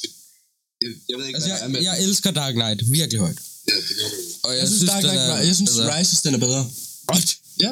[0.83, 3.19] Jeg, jeg ved ikke, Altså, hvad der er med jeg, jeg elsker Dark Knight virkelig
[3.27, 3.41] højt.
[3.71, 4.19] Ja, det gør du.
[4.47, 5.87] Og Jeg synes, Dark den Knight, er jeg synes bedre.
[5.99, 6.63] Rises, den er bedre.
[7.11, 7.29] What?
[7.65, 7.71] Ja.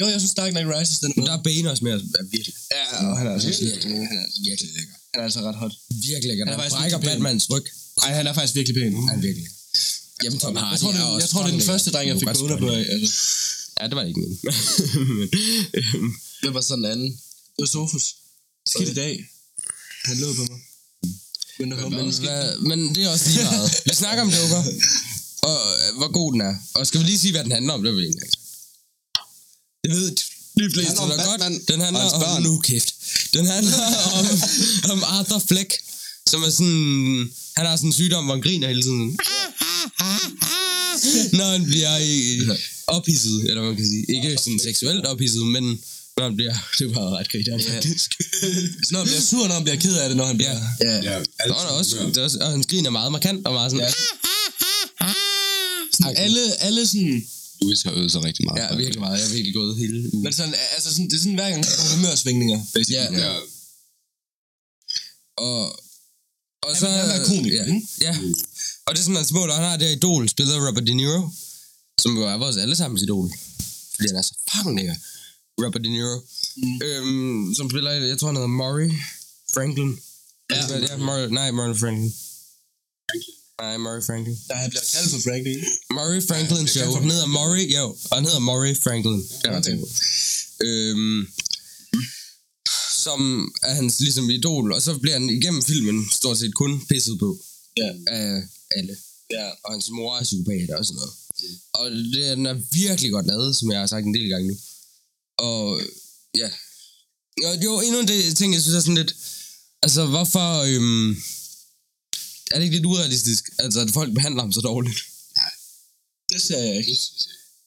[0.00, 1.32] Jo, jeg synes Dark Knight Rises, den er Men bedre.
[1.32, 3.70] der er Bane også mere er virkelig, Ja, og han er altså, virkelig,
[4.12, 4.94] han er, virkelig lækker.
[5.12, 5.74] han er altså ret hot.
[6.08, 6.42] Virkelig lækker.
[6.44, 7.22] Han er faktisk brækker virkelig pæn.
[7.24, 7.66] Batmans ryg.
[8.04, 8.92] Ej, han er faktisk virkelig pæn.
[9.10, 9.48] Han er virkelig.
[10.24, 12.06] Jamen, Tom Hardy Jeg tror, det, er også jeg tror, det er den første dreng,
[12.10, 12.70] jeg fik kan på.
[12.70, 13.63] Altså, det.
[13.80, 14.38] Ja, det var ikke min.
[14.42, 14.54] Men,
[15.74, 17.10] øhm, Det var sådan en anden.
[17.54, 18.06] det var Sofus.
[18.68, 19.14] Skidt i dag.
[20.04, 20.60] Han lå på mig.
[21.58, 22.14] Men, mig.
[22.20, 23.70] hvad, men det er også lige meget.
[23.86, 24.62] Vi snakker om Joker,
[25.42, 26.54] og øh, hvor god den er.
[26.74, 27.82] Og skal vi lige sige, hvad den handler om?
[27.82, 28.20] Det vil vi ikke.
[29.84, 30.10] Det ved
[30.60, 31.68] de fleste da godt.
[31.68, 32.42] Den handler om...
[32.42, 32.94] Nu kæft.
[33.32, 33.78] Den handler
[34.18, 34.26] om,
[34.92, 35.72] om Arthur Fleck,
[36.26, 37.32] som er sådan...
[37.56, 39.18] Han har sådan en sygdom, hvor han griner hele tiden.
[41.38, 42.40] Når han bliver i,
[42.86, 44.04] ophidset, eller hvad man kan sige.
[44.16, 45.64] Ikke sådan seksuelt ophidset, men
[46.16, 46.54] når han bliver...
[46.78, 48.14] Det var ret griner, faktisk.
[48.90, 50.56] Når han bliver sur, når han bliver ked af det, når han bliver...
[50.80, 50.94] Ja.
[50.96, 51.12] Ja.
[51.12, 53.92] Ja, er også, der er også, og hans grin er meget markant, og meget sådan...
[55.92, 57.26] Sådan, alle, alle sådan...
[57.60, 58.58] Louis har øvet sig rigtig meget.
[58.62, 59.18] Ja, virkelig meget.
[59.18, 60.22] Jeg er virkelig gået hele ugen.
[60.22, 63.18] Men sådan, altså sådan, det er sådan hver gang, der er humørsvingninger, basically.
[63.18, 63.26] Ja.
[63.26, 63.34] Ja,
[65.36, 65.60] Og,
[66.62, 66.86] og Han så...
[66.86, 67.88] vil gerne være komiker, ja, ikke?
[68.00, 68.14] ja.
[68.86, 70.86] Og det er sådan, hans mål, og han har det her idol, spillet af Robert
[70.86, 71.20] De Niro,
[72.00, 73.30] som jo er vores allesammens idol.
[73.94, 74.94] Fordi han er så fucking lækker.
[75.62, 76.16] Robert De Niro.
[76.56, 76.80] Mm.
[76.86, 78.90] Øhm, som spiller, jeg tror han hedder Murray
[79.54, 79.98] Franklin.
[80.50, 80.78] Ja.
[80.88, 82.12] ja Murray, nej, Murray Franklin.
[83.60, 84.36] Nej, Murray Franklin.
[84.48, 85.58] Der er blevet kaldt for Franklin.
[85.98, 86.94] Murray Franklin Show.
[87.00, 89.20] Han hedder Murray, jo, og han hedder Murray Franklin.
[89.42, 89.58] Det Okay.
[89.58, 89.78] okay.
[90.66, 91.26] Øhm,
[93.04, 93.20] som
[93.62, 97.38] er hans ligesom idol, og så bliver han igennem filmen stort set kun pisset på
[97.76, 97.90] Ja.
[98.06, 98.96] af alle.
[99.30, 99.46] Ja.
[99.64, 101.12] Og hans mor er psykopat og sådan noget.
[101.74, 104.56] Og det, den er virkelig godt lavet, som jeg har sagt en del gange nu.
[105.38, 105.80] Og
[106.42, 106.48] ja.
[107.48, 109.14] Og jo, endnu en del ting, jeg synes er sådan lidt...
[109.82, 110.48] Altså, hvorfor...
[110.70, 111.10] Øhm,
[112.50, 114.98] er det ikke lidt urealistisk, altså, at folk behandler ham så dårligt?
[116.32, 116.96] Det ser jeg ikke.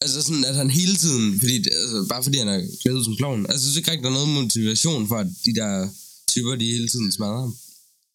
[0.01, 3.15] Altså sådan, at han hele tiden, fordi, det- altså, bare fordi han er klædet som
[3.17, 5.89] klovn, altså jeg synes ikke rigtig, der er noget motivation for, at de der
[6.27, 7.53] typer, de hele tiden smadrer ham.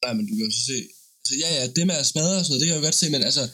[0.05, 0.77] Nej, men du kan jo se...
[1.23, 2.95] Altså, ja, ja, det med at smadre og sådan noget, det kan jeg jo godt
[2.95, 3.49] se, men altså...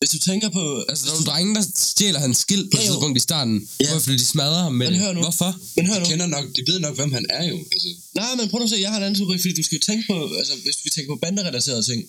[0.00, 0.84] Hvis du tænker på...
[0.88, 2.92] Altså, der er nogle drenge, der stjæler hans skilt på et Ja, jo.
[2.92, 3.90] tidspunkt i starten, Ja.
[3.90, 5.00] hvorfor de smadrer ham med Men det.
[5.02, 5.20] hør nu.
[5.20, 5.50] Hvorfor?
[5.76, 6.04] Men hør nu.
[6.04, 7.56] de kender nok, de ved nok, hvem han er jo.
[7.72, 9.76] Altså, Nej, men prøv nu at se, jeg har en anden teori, fordi du skal
[9.78, 12.00] jo tænke på, altså hvis vi tænker på banderelaterede ting.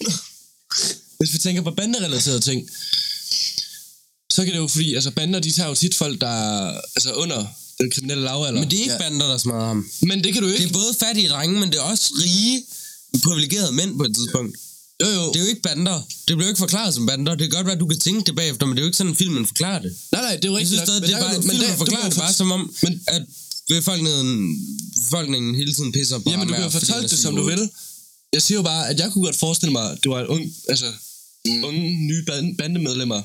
[1.18, 2.60] hvis vi tænker på banderelaterede ting,
[4.32, 7.12] så kan det jo fordi, altså bander, de tager jo tit folk, der er altså
[7.12, 7.46] under
[7.80, 8.60] den kriminelle lavalder.
[8.60, 9.02] Men det er ikke ja.
[9.04, 9.10] ja.
[9.10, 9.90] bander, der smadrer ham.
[10.02, 10.68] Men det kan du Det ikke.
[10.68, 12.64] er både fattige drenge, men det er også rige,
[13.22, 14.56] privilegerede mænd på et tidspunkt.
[15.02, 15.32] Jo, jo.
[15.32, 15.98] Det er jo ikke bander.
[16.28, 17.32] Det bliver jo ikke forklaret som bander.
[17.34, 18.96] Det kan godt være, at du kan tænke det bagefter, men det er jo ikke
[18.98, 19.92] sådan, filmen forklarer det.
[20.12, 22.18] Nej, nej, det er jo nok, stadig, men det er bare, du- filmen forklarer det
[22.18, 23.22] bare som om, Men- at
[23.68, 24.58] befolkningen,
[25.02, 27.70] befolkningen hele tiden pisser på Jamen, du kan jo fortolke det, som du vil.
[28.32, 30.54] Jeg siger jo bare, at jeg kunne godt forestille mig, at det var en ung,
[30.68, 30.86] altså,
[31.46, 31.64] mm.
[31.64, 33.22] unge nye band- bandemedlemmer,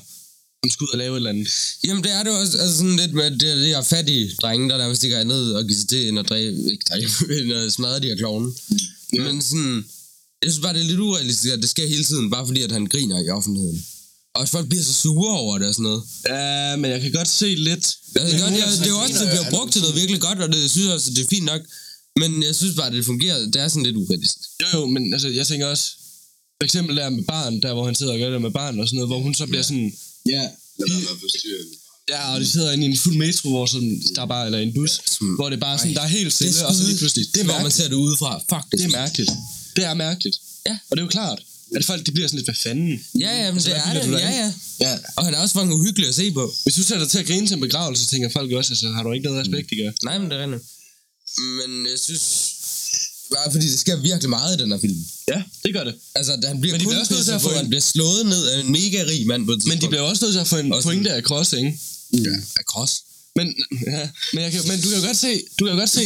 [0.64, 1.48] som skulle ud og lave et eller andet.
[1.84, 3.82] Jamen, det er det jo også altså sådan lidt med, at det er de her
[3.82, 6.84] fattige drenge, der nærmest ikke har andet at give sig til, end at, dræbe, ikke
[6.90, 7.10] dræbe,
[7.42, 8.46] end at smadre de her klovne.
[8.68, 8.78] Mm.
[9.12, 9.84] Men sådan,
[10.42, 12.72] jeg synes bare, det er lidt urealistisk, at det sker hele tiden, bare fordi, at
[12.72, 13.86] han griner i offentligheden.
[14.34, 16.02] Og folk bliver så sure over det og sådan noget.
[16.28, 17.84] Ja, men jeg kan godt se lidt...
[18.14, 18.48] Det, er, det, er,
[18.82, 20.70] det er jo også, det bliver er- brugt til noget virkelig godt, og det jeg
[20.70, 21.62] synes også, at det er fint nok.
[22.20, 23.38] Men jeg synes bare, at det fungerer.
[23.52, 24.48] Det er sådan lidt urealistisk.
[24.62, 25.86] Jo, jo, men altså, jeg tænker også,
[26.58, 28.86] for eksempel der med barn, der hvor han sidder og gør det med barn og
[28.88, 29.92] sådan noget, hvor hun så bliver sådan,
[30.26, 30.42] ja.
[30.78, 31.64] Lad være med at forstyrre.
[32.12, 34.58] Ja, og de sidder inde i en fuld metro, hvor sådan, der er bare, eller
[34.58, 36.82] en bus, Som- hvor det er bare sådan, Ej, der er helt stille, og så
[36.88, 38.32] lige pludselig, det er hvor man ser det udefra.
[38.50, 39.30] Fuck, det, Det er mærkeligt.
[39.76, 40.36] Det er mærkeligt.
[40.68, 40.74] Ja.
[40.90, 41.38] Og det er jo klart,
[41.76, 43.04] at folk, de bliver sådan lidt, hvad fanden?
[43.24, 44.12] Ja, ja, men Altså, det er det.
[44.12, 44.52] Ja, ja.
[44.80, 44.92] Ja.
[45.16, 46.54] Og han er også fucking uhyggelig at se på.
[46.62, 48.88] Hvis du sætter dig til at grine til en begravelse, så tænker folk også, altså,
[48.88, 49.90] har du ikke noget respekt, de gør?
[50.04, 50.62] Nej, men det er rigtigt.
[51.58, 52.24] Men jeg synes...
[53.34, 55.04] Bare fordi det sker virkelig meget i den her film.
[55.28, 55.94] Ja, det gør det.
[56.14, 57.80] Altså, han bliver Men de kun bliver også nødt til at få han en- bliver
[57.80, 60.46] slået ned af en mega rig mand på Men de bliver også nødt til at
[60.48, 61.78] få en Også pointe af cross, ikke?
[62.12, 63.02] Ja, cross.
[63.36, 63.54] Men,
[63.86, 66.04] ja, men, jeg kan, men du kan jo godt se, du kan jo godt se,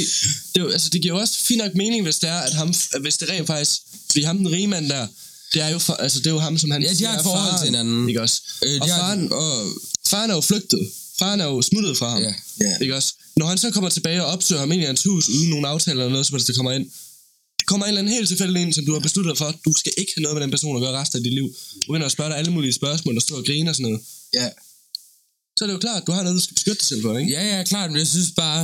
[0.55, 2.75] det, jo, altså, det giver jo også fint nok mening, hvis det er, at ham,
[3.01, 3.73] hvis det rent faktisk,
[4.07, 5.07] fordi ham den rige mand der,
[5.55, 7.23] det er jo, for, altså, det er jo ham, som han Ja, de har et
[7.23, 8.09] forhold faren, til hinanden.
[8.09, 8.43] Ikke også?
[8.65, 9.67] Øh, og har, faren, og,
[10.07, 10.91] faren er jo flygtet.
[11.19, 12.23] Faren er jo smuttet fra ham.
[12.23, 12.35] Ja.
[12.61, 12.79] Ja.
[12.81, 13.15] Ikke også?
[13.37, 16.01] Når han så kommer tilbage og opsøger ham ind i hans hus, uden nogen aftale
[16.01, 16.91] eller noget, som helst, der kommer ind,
[17.59, 19.73] det kommer en eller anden helt tilfældig ind, som du har besluttet dig for, du
[19.77, 21.47] skal ikke have noget med den person at gøre resten af dit liv.
[21.75, 24.01] Du begynder at spørge dig alle mulige spørgsmål, og stå og grine og sådan noget.
[24.35, 24.49] Ja.
[25.57, 27.33] Så er det jo klart, du har noget, du skal beskytte dig selv for, ikke?
[27.33, 28.61] ja, ja, klart, men jeg synes bare...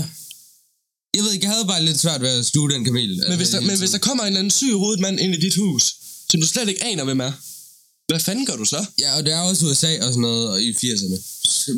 [1.16, 3.12] Jeg ved ikke, jeg havde bare lidt svært ved at sluge den kamel.
[3.28, 5.40] Men hvis, der, men hvis der kommer en eller anden syg hovedet mand ind i
[5.40, 5.94] dit hus,
[6.30, 7.32] som du slet ikke aner, hvem er,
[8.10, 8.80] hvad fanden gør du så?
[9.00, 11.16] Ja, og det er også USA og sådan noget og i 80'erne.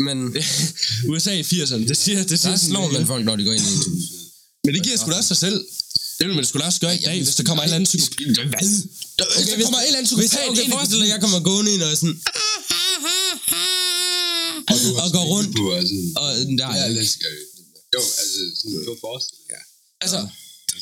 [0.06, 0.16] Men
[1.10, 3.66] USA i 80'erne, det siger, det siger der slår man folk, når de går ind
[3.70, 4.04] i et hus.
[4.64, 5.58] Men det giver sgu da også sig selv.
[6.18, 7.90] Det vil man sgu da også gøre i dag, hvis der kommer en eller anden
[7.92, 8.46] psykopat.
[8.52, 8.68] Hvad?
[9.36, 11.40] Hvis der kommer en eller anden psykopat okay, ind i forestil dig, at jeg kommer
[11.40, 12.16] gående ind og sådan...
[15.02, 15.50] Og, går rundt.
[15.56, 17.00] På, altså, Og der er jeg ikke.
[17.00, 17.26] elsker
[17.94, 18.00] jo.
[18.22, 19.62] Altså, sådan, forestil dig.
[20.04, 20.20] Altså,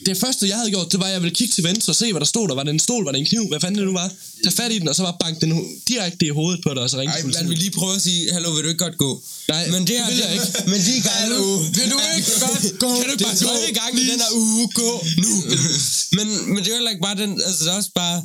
[0.07, 2.07] det første, jeg havde gjort, det var, at jeg ville kigge til venstre og se,
[2.13, 2.55] hvad der stod der.
[2.55, 4.09] Var det en stol, var det en kniv, hvad fanden det nu var?
[4.45, 5.51] Tage fat i den, og så bare banke den
[5.89, 8.33] direkte i hovedet på dig, og så ringe Ej, man vil lige prøve at sige,
[8.33, 9.11] hallo, vil du ikke godt gå?
[9.49, 10.51] Nej, men det, det er, vil jeg ikke.
[10.73, 11.43] Men de er i gang nu.
[11.79, 12.91] Vil du ikke godt gå?
[13.01, 14.91] Kan du Det bare tredje gang i den her uge, gå
[15.25, 15.33] nu.
[16.17, 18.17] men, men det er heller ikke bare den, altså det er også bare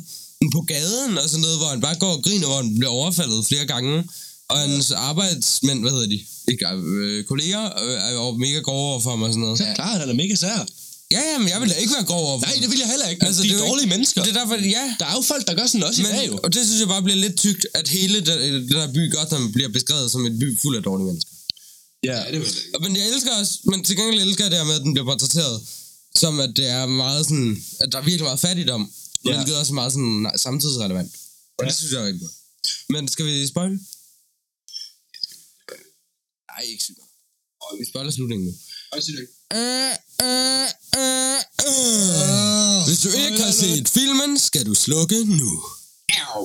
[0.52, 3.46] på gaden og sådan noget, hvor han bare går og griner, hvor han bliver overfaldet
[3.50, 3.94] flere gange.
[4.48, 6.20] Og hans arbejdsmænd, hvad hedder de?
[6.50, 9.60] Ikke, øh, kolleger øh, er jo mega grove over for ham og sådan noget.
[9.60, 10.66] Ja, klart, han er mega sær.
[11.16, 12.88] Ja, ja, men jeg vil da ikke være grov over for Nej, det vil jeg
[12.94, 13.26] heller ikke.
[13.26, 14.22] Altså, de det er dårlige ikke, mennesker.
[14.24, 14.84] Det er derfor, ja.
[15.00, 16.32] Der er jo folk, der gør sådan også i dag, jo.
[16.32, 18.38] Men, og det synes jeg bare bliver lidt tykt, at hele den,
[18.70, 21.30] den her by Gotham bliver beskrevet som en by fuld af dårlige mennesker.
[22.04, 22.16] Ja.
[22.18, 24.66] Ja, det vil jeg Men jeg elsker også, men til gengæld elsker jeg det her
[24.66, 25.60] med, at den bliver portrætteret
[26.22, 28.82] som, at det er meget sådan, at der er virkelig meget fattigdom,
[29.24, 29.30] Ja.
[29.30, 29.36] ja.
[29.36, 31.10] hvilket også er meget sådan nej, samtidsrelevant.
[31.58, 31.68] Og Ja.
[31.68, 32.32] det synes jeg er rigtig godt.
[32.88, 33.78] Men skal vi spoil?
[36.56, 36.98] Nej, ikke sygt.
[37.78, 38.54] Vi spoiler slutningen nu.
[38.92, 39.26] Og ikke?
[39.58, 39.92] Øh,
[40.26, 40.68] øh,
[41.02, 42.86] øh, øh.
[42.88, 45.50] Hvis du ikke har set filmen, skal du slukke nu.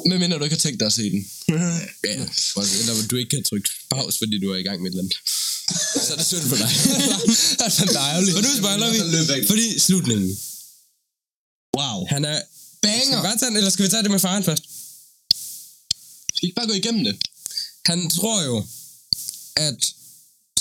[0.09, 1.21] Men mindre du ikke har tænkt dig at se den.
[2.03, 2.25] Ja,
[2.81, 5.17] eller du ikke kan trykke pause, fordi du er i gang med et eller andet.
[6.05, 6.69] Så er det synd for dig.
[7.57, 8.35] det er fandme ærgerligt.
[8.37, 8.87] Og nu spoiler
[9.39, 10.39] vi, fordi slutningen.
[11.77, 12.05] Wow.
[12.09, 12.41] Han er...
[12.83, 14.63] Skal vi bare tage den, eller skal vi tage det med faren først?
[16.35, 17.15] Skal I ikke bare gå igennem det?
[17.85, 18.65] Han tror jo,
[19.55, 19.93] at...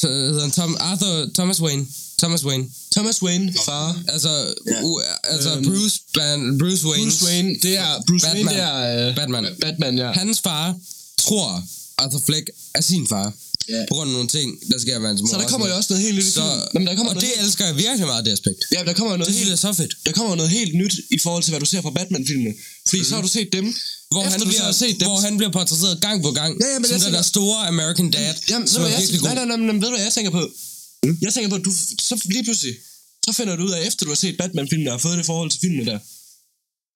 [0.01, 1.87] Så hedder han Tom, Arthur Thomas Wayne.
[2.19, 2.67] Thomas Wayne.
[2.93, 3.99] Thomas Wayne, far.
[4.09, 4.29] Altså,
[4.67, 4.83] Ja.
[4.85, 7.05] u, altså Øhm, Bruce, Ban, Bruce Wayne.
[7.05, 8.03] Bruce Wayne, det er...
[8.07, 8.47] Bruce Batman.
[8.47, 9.09] Wayne, det er...
[9.11, 9.47] Uh, Batman.
[9.61, 10.13] Batman, ja.
[10.13, 10.75] Hans far
[11.19, 11.63] tror,
[11.99, 13.33] Arthur Fleck er sin far.
[13.75, 13.81] Ja.
[13.91, 15.29] På grund af nogle ting, der sker med hans mor.
[15.35, 16.69] Så der kommer jo også noget helt nyt i Så, filmen.
[16.75, 18.61] Jamen, der kommer og noget det helt, elsker jeg virkelig meget, det aspekt.
[18.77, 19.93] ja, der kommer noget Det synes jeg helt, er så fedt.
[20.07, 22.53] der kommer noget helt nyt i forhold til, hvad du ser fra Batman-filmene.
[22.89, 23.67] Fordi så har du set dem.
[24.13, 26.53] Hvor Efter han, bliver, har set dem, hvor han bliver portrætteret gang på gang.
[26.63, 29.21] Ja, ja, men som den tænker- der store American Dad, Jamen, som er virkelig jeg,
[29.21, 29.29] god.
[29.29, 30.43] nej, nej, nej, ved du, hvad jeg tænker på?
[31.05, 31.19] Mm?
[31.27, 31.73] Jeg tænker på, at du,
[32.09, 32.75] så lige pludselig,
[33.27, 35.51] så finder du ud af, efter du har set Batman-filmene og har fået det forhold
[35.51, 35.99] til filmene der,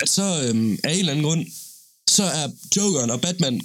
[0.03, 1.43] at så øhm, af en eller anden grund,
[2.11, 3.61] så er Jokeren og Batman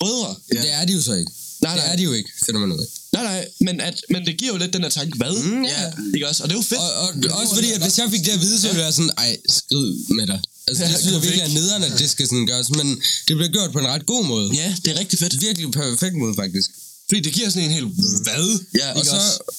[0.00, 0.36] brødre.
[0.54, 0.62] Ja.
[0.62, 1.32] Det er de jo så ikke.
[1.64, 1.92] Nej, Det nej.
[1.92, 2.88] er de jo ikke, finder man ud af.
[3.16, 5.34] Nej, nej, men, at, men det giver jo lidt den her tanke, hvad?
[5.42, 5.82] Mm, ja.
[6.14, 6.40] Ikke også?
[6.42, 6.80] Og det er jo fedt.
[6.80, 8.92] Og, og, også fordi, at hvis jeg fik det at vide, så ville jeg være
[9.00, 10.40] sådan, ej, skrid med dig.
[10.68, 12.86] Altså, det synes jeg virkelig er nederen, at det skal sådan gøres, men
[13.28, 14.46] det bliver gjort på en ret god måde.
[14.54, 15.40] Ja, det er rigtig fedt.
[15.40, 16.70] Virkelig perfekt måde, faktisk.
[17.08, 17.86] Fordi det giver sådan en helt,
[18.26, 18.46] hvad?
[18.80, 19.18] Ja, Og så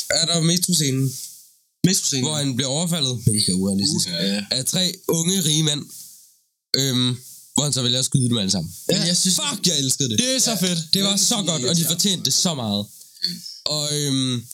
[0.10, 1.14] er der metroscenen,
[1.84, 2.26] Metroscenen.
[2.26, 4.44] hvor han bliver overfaldet, mega urealistisk, Ja.
[4.52, 5.84] af tre unge rige mænd,
[6.76, 7.18] øhm,
[7.56, 8.76] hvor han så vælger at skyde dem alle sammen.
[8.88, 10.20] Men jeg synes, Fuck, jeg elskede det.
[10.20, 10.80] Det er så fedt.
[10.94, 12.86] Det var så godt, og de fortjente det så meget.
[13.66, 14.46] Og, øhm,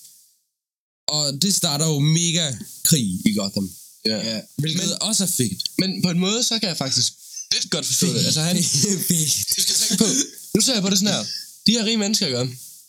[1.08, 2.46] og det starter jo mega
[2.84, 3.72] krig i Gotham.
[4.06, 4.42] Ja.
[4.58, 5.64] Hvilket men, også er fedt.
[5.78, 7.14] Men på en måde, så kan jeg faktisk
[7.54, 8.26] lidt godt forstå det.
[8.26, 8.56] Altså han,
[9.56, 10.08] du skal tænke på,
[10.56, 11.26] nu ser jeg på det sådan her.
[11.68, 12.48] De her rige mennesker gør.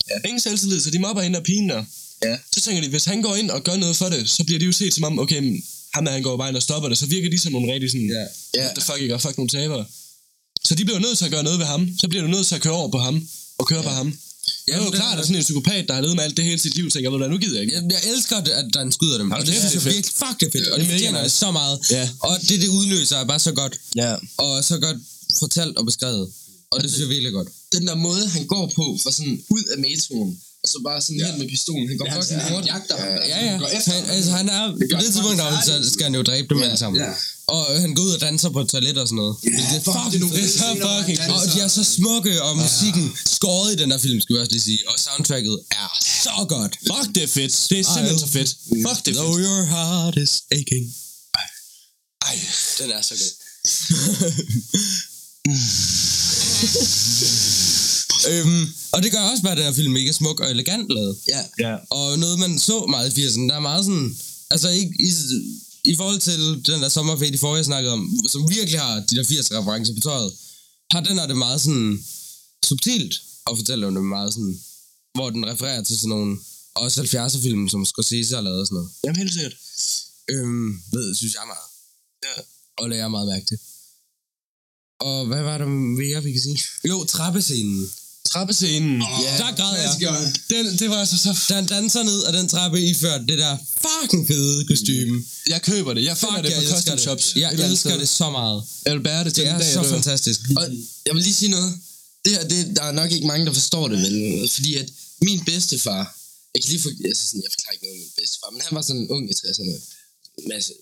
[0.09, 0.27] Ja.
[0.27, 1.83] Ingen selvtillid, så de mobber hende og pigen der.
[2.23, 2.37] Ja.
[2.55, 4.65] Så tænker de, hvis han går ind og gør noget for det, så bliver de
[4.65, 6.97] jo set som om, okay, men ham der, han går bare ind og stopper det,
[6.97, 8.25] så virker de som nogle rigtig sådan, Ja.
[8.55, 8.63] ja.
[8.63, 9.85] what the fuck, ikke, og fuck nogle tabere.
[10.67, 11.89] Så de bliver nødt til at gøre noget ved ham.
[12.01, 13.87] Så bliver du nødt til at køre over på ham, og køre ja.
[13.89, 14.07] på ham.
[14.67, 16.23] Ja, det er jo det klart, er- at sådan en psykopat, der har levet med
[16.23, 17.75] alt det hele sit liv, tænker, ved du nu gider jeg ikke.
[17.75, 19.31] Jeg, jeg elsker, det, at han skyder dem.
[19.31, 19.95] Hold Og det synes jeg det er fedt.
[19.95, 20.67] virkelig, fuck det er fedt.
[20.67, 21.79] Og det det er fortjener det så meget.
[21.91, 22.09] Ja.
[22.19, 23.73] Og det, det udløser er bare så godt.
[23.95, 24.15] Ja.
[24.37, 24.97] Og så godt
[25.39, 26.25] fortalt og beskrevet.
[26.71, 27.49] Og det synes jeg virkelig er godt.
[27.71, 31.19] den der måde, han går på, for sådan ud af metroen, og så bare sådan
[31.19, 31.25] ja.
[31.27, 31.85] helt med pistolen.
[31.89, 32.65] Han går Ja, fucking han hårdt.
[32.73, 33.07] jagter ham.
[33.07, 33.55] Ja, Ja, ja.
[33.63, 36.23] går efter Han, altså, han er, på det han tidspunkt, der, så skal han jo
[36.29, 36.97] dræbe dem Ja, alle sammen.
[37.01, 37.11] ja.
[37.55, 39.35] Og han går ud og danser på et toilet og sådan noget.
[39.43, 41.19] Ja, Hvilket er fuck, fucking det er nogle scener, hvor han fucking.
[41.35, 43.05] Og de er så smukke, og musikken
[43.37, 44.79] skåret i den her film, skal vi også lige sige.
[44.89, 45.89] Og soundtracket er
[46.25, 46.73] så godt.
[46.91, 47.53] Fuck, det er fedt.
[47.69, 48.49] Det er simpelthen så fedt.
[48.87, 49.45] Fuck, det er Though fedt.
[49.47, 50.85] your heart is aching.
[52.29, 52.35] Ej.
[52.79, 53.31] Den er så god.
[58.31, 61.17] øhm, og det gør også bare, at den her film mega smuk og elegant lavet.
[61.27, 61.41] Ja.
[61.59, 61.75] Ja.
[61.89, 64.17] Og noget, man så meget i 80'erne, der er meget sådan...
[64.51, 65.09] Altså ikke i,
[65.85, 69.15] i forhold til den der sommerfete i forrige, jeg snakkede om, som virkelig har de
[69.15, 70.31] der 80'er-referencer på tøjet,
[70.91, 72.05] har den her det meget sådan
[72.65, 74.59] subtilt at fortælle om det meget sådan,
[75.13, 76.37] hvor den refererer til sådan nogle
[76.75, 78.89] også 70'er-film, som Scorsese har lavet og sådan noget.
[79.03, 79.55] Jamen, helt sikkert.
[80.29, 81.69] Øhm, ved, synes jeg meget.
[82.25, 82.41] Ja.
[82.77, 83.59] Og lærer meget mærke til.
[84.99, 85.65] Og hvad var der
[86.01, 86.59] mere, vi kan sige?
[86.89, 87.91] Jo, trappescenen.
[88.31, 89.01] Trappescenen.
[89.25, 89.37] Ja.
[89.41, 90.33] Der græd jeg.
[90.49, 91.31] Den, det var altså så...
[91.49, 95.23] Da han danser ned ad den trappe iført det der fucking fede kostume.
[95.53, 96.03] Jeg køber det.
[96.03, 97.03] Jeg finder Fuck, det jeg på elsker custom det.
[97.03, 97.25] shops.
[97.35, 97.99] Jeg elsker sted.
[97.99, 98.63] det så meget.
[98.85, 99.95] Jeg vil bære det til Det den er dag, så jeg dør.
[99.97, 100.39] fantastisk.
[100.57, 100.63] Og
[101.07, 101.71] jeg vil lige sige noget.
[102.25, 104.49] Det her, det, der er nok ikke mange, der forstår det, vel?
[104.55, 104.89] Fordi at
[105.21, 106.01] min bedstefar,
[106.55, 108.75] jeg kan lige for, altså sådan, jeg forklarer ikke noget om min bedstefar, men han
[108.77, 109.75] var sådan en ung i 60'erne.
[110.53, 110.73] Masse.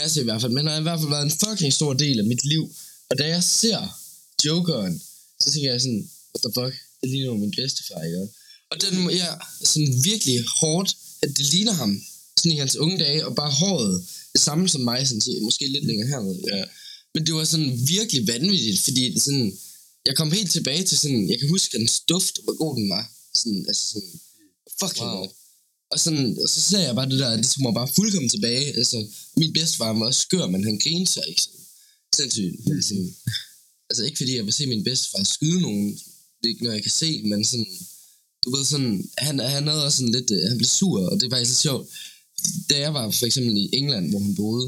[0.00, 2.16] Masse i hvert fald, men han har i hvert fald været en fucking stor del
[2.22, 2.62] af mit liv.
[3.10, 3.80] Og da jeg ser
[4.46, 5.02] Jokeren,
[5.42, 8.28] så tænker jeg sådan, what the fuck, det ligner jo min bedstefar, ikke?
[8.70, 12.02] Og den må jeg sådan virkelig hårdt, at det ligner ham,
[12.36, 15.66] sådan i hans unge dage, og bare håret, det samme som mig, sådan, til, måske
[15.66, 16.40] lidt længere hernede.
[16.56, 16.64] Ja.
[17.14, 19.58] Men det var sådan virkelig vanvittigt, fordi det sådan,
[20.06, 23.04] jeg kom helt tilbage til sådan, jeg kan huske hans duft, hvor god den var.
[23.34, 24.20] Sådan, altså sådan,
[24.80, 25.26] fucking wow.
[25.90, 28.76] Og, sådan, og så ser jeg bare det der, det tog mig bare fuldkommen tilbage.
[28.80, 31.60] Altså, min bedstefar var også skør, men han grinede sig ikke sådan.
[32.16, 32.66] Sindssygt.
[32.66, 33.14] Men sådan,
[33.90, 36.00] altså ikke fordi jeg vil se min bedstefar skyde nogen,
[36.44, 37.70] det er ikke noget, jeg kan se, men sådan,
[38.42, 41.30] du ved sådan, han, han havde også sådan lidt, øh, han blev sur, og det
[41.30, 41.84] var lidt sjovt.
[42.70, 44.66] Da jeg var for eksempel i England, hvor han boede,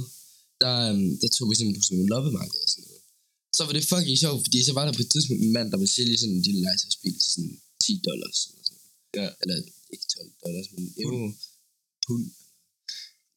[0.63, 3.03] der, um, der tog vi simpelthen på sådan nogle loppemarkeder og sådan noget.
[3.57, 5.79] Så var det fucking sjovt, fordi så var der på et tidspunkt en mand, der
[5.83, 8.39] ville sælge sådan en lille legetøjsbil til sådan 10 dollars.
[8.49, 8.83] Eller, sådan.
[9.19, 9.29] Ja.
[9.43, 9.57] eller
[9.93, 11.27] ikke 12 dollars, men euro.
[12.07, 12.27] Pund.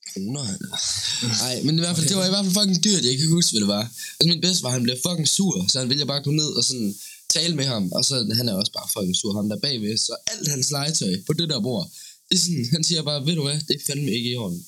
[0.09, 0.73] Kroner, eller?
[1.43, 3.37] Nej, men i hvert fald, det var i hvert fald fucking dyrt, jeg kan ikke
[3.37, 3.85] huske, hvad det var.
[4.17, 6.63] Altså min bedste var, han blev fucking sur, så han ville bare gå ned og
[6.69, 6.91] sådan
[7.37, 10.13] tale med ham, og så han er også bare fucking sur, ham der bagved, så
[10.31, 11.85] alt hans legetøj på det der bord,
[12.29, 14.61] det er sådan, han siger bare, ved du hvad, det er fandme ikke i orden.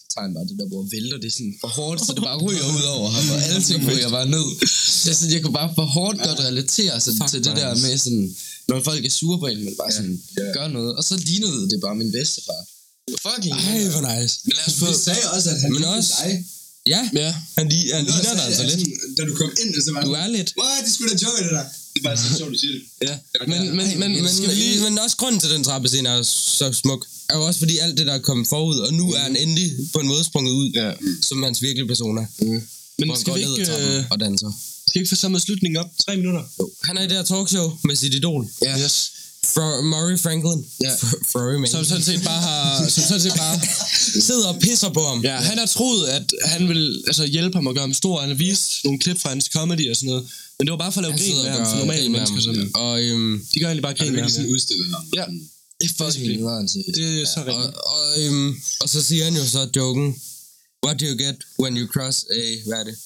[0.00, 2.22] Så tager han bare det der bord vælter, det er sådan for hårdt, så det
[2.28, 4.46] bare ryger ud over ham, og alle ting ryger bare ned.
[5.04, 8.26] Så sådan, jeg kunne bare for hårdt godt relatere sig til det der med sådan,
[8.68, 10.16] når folk er sure på en, men bare sådan,
[10.56, 10.92] gør noget.
[10.98, 12.60] Og så lignede det bare min bedstefar.
[13.26, 14.34] Fucking Ej, hvor nice.
[14.44, 14.86] Men lad os få...
[15.08, 16.32] Sagde også, at han Men også- dig.
[16.94, 17.30] Ja, Ja.
[17.58, 18.80] han, li- han ligner dig altså lidt.
[18.80, 20.48] sådan, Da du kom ind, så var Du er lidt.
[20.60, 21.64] What, det skulle da joke, det der.
[21.94, 22.82] Det er bare så sjovt, du siger det.
[23.08, 23.14] Ja.
[23.50, 26.66] Men, men, men, men, men lige- men også grunden til, at den trappescene er så
[26.72, 29.36] smuk, er jo også fordi alt det, der er kommet forud, og nu er han
[29.36, 30.92] endelig på en måde sprunget ud, Ja.
[31.22, 32.26] som hans virkelige persona.
[32.40, 32.62] Men
[32.98, 34.50] hvor han skal vi ned ad ikke, trappen øh, og danser.
[34.88, 35.90] skal vi ikke få samlet slutningen op?
[36.06, 36.42] Tre minutter?
[36.84, 38.78] Han er i det her talkshow med sit idol, Ja.
[38.84, 39.10] Yes.
[39.54, 40.60] Fro- Murray Franklin.
[40.80, 40.92] Ja.
[40.94, 41.70] F- Furry man.
[41.70, 42.88] Som sådan set bare har...
[42.88, 43.56] Som sådan set bare...
[44.28, 45.18] sidder og pisser på ham.
[45.24, 48.20] Ja, han har troet, at han vil altså, hjælpe ham og gøre ham stor.
[48.20, 50.24] Han har vist nogle klip fra hans comedy og sådan noget.
[50.58, 52.40] Men det var bare for at lave Han grin med og ham for normale mennesker.
[52.40, 52.70] Sådan.
[52.74, 54.30] Og, øhm, De gør egentlig bare Han grin med ham.
[54.30, 55.04] sådan udstillet ham.
[55.18, 55.24] Ja.
[55.80, 56.84] Det er fucking til.
[56.94, 57.74] Det er så og, rigtigt.
[57.94, 60.06] og, øhm, og så siger han jo så joken,
[60.86, 62.96] What do you get when you cross a, hvad er det?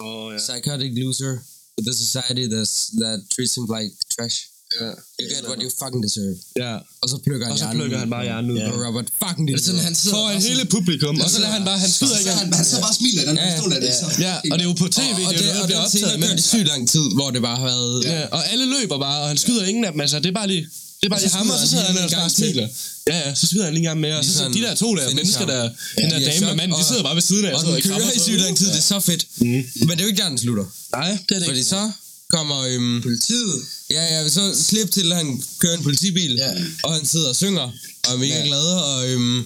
[0.00, 0.38] Åh, ja.
[0.46, 1.32] Psychotic loser
[1.78, 4.36] with a society that's, that treats him like trash.
[4.80, 4.90] Ja.
[5.20, 6.36] You get what you fucking deserve.
[6.64, 6.72] ja.
[7.02, 8.58] Og så plukker han Og så plukker han bare hjernen ud.
[8.70, 11.14] på Robert fucking Det er sådan, han sidder Foran hele publikum.
[11.24, 11.78] Og så lader han bare...
[11.84, 13.50] Han skyder ikke han, han så bare smiler, den Ja, ja.
[13.54, 13.94] pistol er det.
[14.00, 14.06] Så.
[14.26, 15.82] Ja, og det er jo på tv, og, og, det er det, jo noget, og
[15.84, 16.24] optaget.
[16.30, 18.04] har sygt lang tid, hvor det bare har været...
[18.04, 20.00] ja, og alle løber bare, og han skyder ingen af dem.
[20.00, 20.64] Altså, det er bare lige...
[21.00, 22.36] Det er bare Og så lige ham, og så sidder han og til.
[22.36, 22.68] smiler.
[23.10, 24.88] Ja, ja, så skyder han lige en gang med, og så sidder de der to
[24.96, 27.14] der mennesker der, Ja, den der de er dame og manden, de og- sidder bare
[27.14, 29.26] ved siden af, Og og den kører i sygt lang tid, det er så fedt.
[29.36, 29.46] Mm.
[29.46, 30.64] Men det er jo ikke der, den slutter.
[30.96, 31.68] Nej, det er det Fordi ikke.
[31.68, 31.90] så
[32.36, 32.58] kommer...
[32.72, 33.54] Øhm, Politiet.
[33.96, 35.28] ja, ja, så klip til, at han
[35.60, 36.50] kører en politibil, Ja.
[36.86, 37.66] og han sidder og synger,
[38.06, 38.46] og er mega Ja.
[38.50, 39.40] glad, og øhm,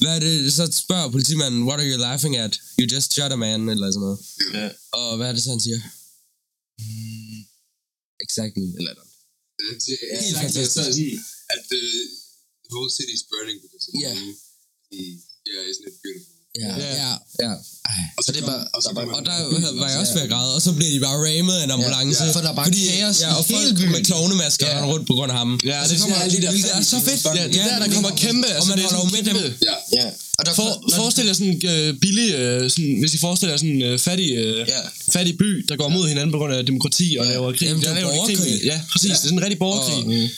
[0.00, 2.52] hvad er det, så spørger politimanden, what are you laughing at?
[2.80, 4.18] You just shot a man, eller sådan noget.
[4.58, 4.66] Ja.
[4.98, 5.80] Og hvad er det så, han siger?
[8.26, 9.10] Exactly, eller noget.
[9.86, 10.98] Det er Helt fantastisk.
[11.54, 12.02] At uh,
[12.64, 14.12] the whole city is burning because of Ja.
[14.20, 14.30] you.
[15.50, 16.33] Yeah, isn't it beautiful?
[16.62, 16.90] Ja, Ja.
[17.04, 17.10] ja,
[17.44, 17.52] ja.
[18.18, 18.88] Og Så det bare- og så
[19.18, 19.36] Og der
[19.80, 22.24] var jeg også ved at græde, og så bliver de bare rammet af en ambulance.
[22.24, 24.78] ja, for der er bare kaos ja, og folk med klovnemasker Ja.
[24.78, 24.84] ja.
[24.92, 25.50] rundt på grund af ham.
[25.70, 27.20] Ja, og det så kommer er alle de der det er så fedt.
[27.24, 28.46] Ja, det er der, der kommer kæmpe...
[28.48, 29.36] Og altså, man det er holder jo med dem.
[29.68, 29.74] Ja.
[29.98, 30.06] Ja.
[30.38, 33.58] Og der For, forestil jer sådan en øh, billig, øh, sådan, hvis I forestiller jer
[33.62, 34.80] sådan en øh, fattig, øh, Ja.
[35.14, 37.30] fattig by, der går mod hinanden på grund af demokrati og Ja.
[37.32, 37.62] laver krig.
[37.68, 38.38] Jamen, det er Der laver de borgerkrig.
[38.38, 39.10] krig med- Ja, præcis.
[39.10, 40.04] Det er sådan en rigtig borgerkrig.
[40.04, 40.28] Og- Mm.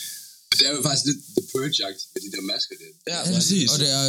[0.51, 2.89] Det er jo faktisk lidt The Purge-agt med de der masker der.
[3.13, 3.67] Ja, Ja, præcis.
[3.71, 4.03] Og det er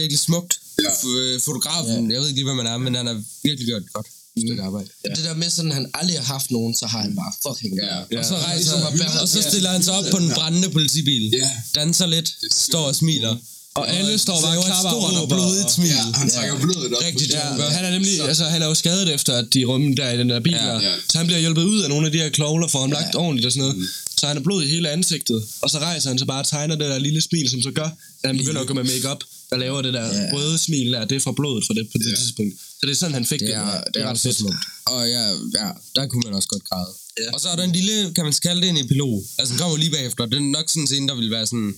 [0.00, 0.52] virkelig smukt.
[0.84, 0.90] Ja.
[1.00, 3.16] F- øh, Fotografen, jeg ved ikke lige, hvad man er, men han har
[3.48, 4.08] virkelig gjort et godt
[4.44, 4.88] stykke arbejde.
[5.04, 5.08] Ja.
[5.16, 7.96] Det der med sådan, han aldrig har haft nogen, så har han bare fucking Ja.
[8.12, 8.18] ja.
[8.18, 10.68] Og så rejser Ligesom at bære- og så stiller han sig op på den brændende
[10.70, 11.22] politibil.
[11.42, 11.50] Ja.
[11.74, 12.28] Danser lidt,
[12.68, 13.36] står og smiler.
[13.74, 15.88] Og alle står bare og et klapper og stort og råber, blodigt smil.
[15.88, 17.02] Ja, han trækker blodet op.
[17.04, 17.40] Rigtig Ja,
[17.76, 20.30] han er nemlig, altså han er jo skadet efter, at de rummer der i den
[20.30, 20.66] der bil Ja.
[20.66, 20.94] ja, Ja.
[21.10, 23.00] Så han bliver hjulpet ud af nogle af de her klovler, får ham Ja.
[23.00, 23.88] lagt ordentligt og sådan noget.
[24.20, 25.40] Så han er blod i hele ansigtet.
[25.62, 27.88] Og så rejser han sig bare og tegner det der lille smil, som så gør,
[28.22, 30.30] at han begynder at gå med makeup der laver det der Ja.
[30.34, 31.04] røde smil der.
[31.04, 32.16] Det er fra blodet for det på det Ja.
[32.16, 32.54] tidspunkt.
[32.78, 33.48] Så det er sådan, han fik det.
[33.48, 34.36] Det er, det er ret fedt.
[34.36, 34.56] Smukt.
[34.86, 35.24] Og ja,
[35.60, 36.92] ja, der kunne man også godt græde.
[37.18, 37.30] Ja.
[37.34, 39.14] Og så er der en lille, kan man kalde det en epilog.
[39.38, 40.26] Altså den kommer lige bagefter.
[40.26, 41.74] Den er nok sådan en scene, der vil være sådan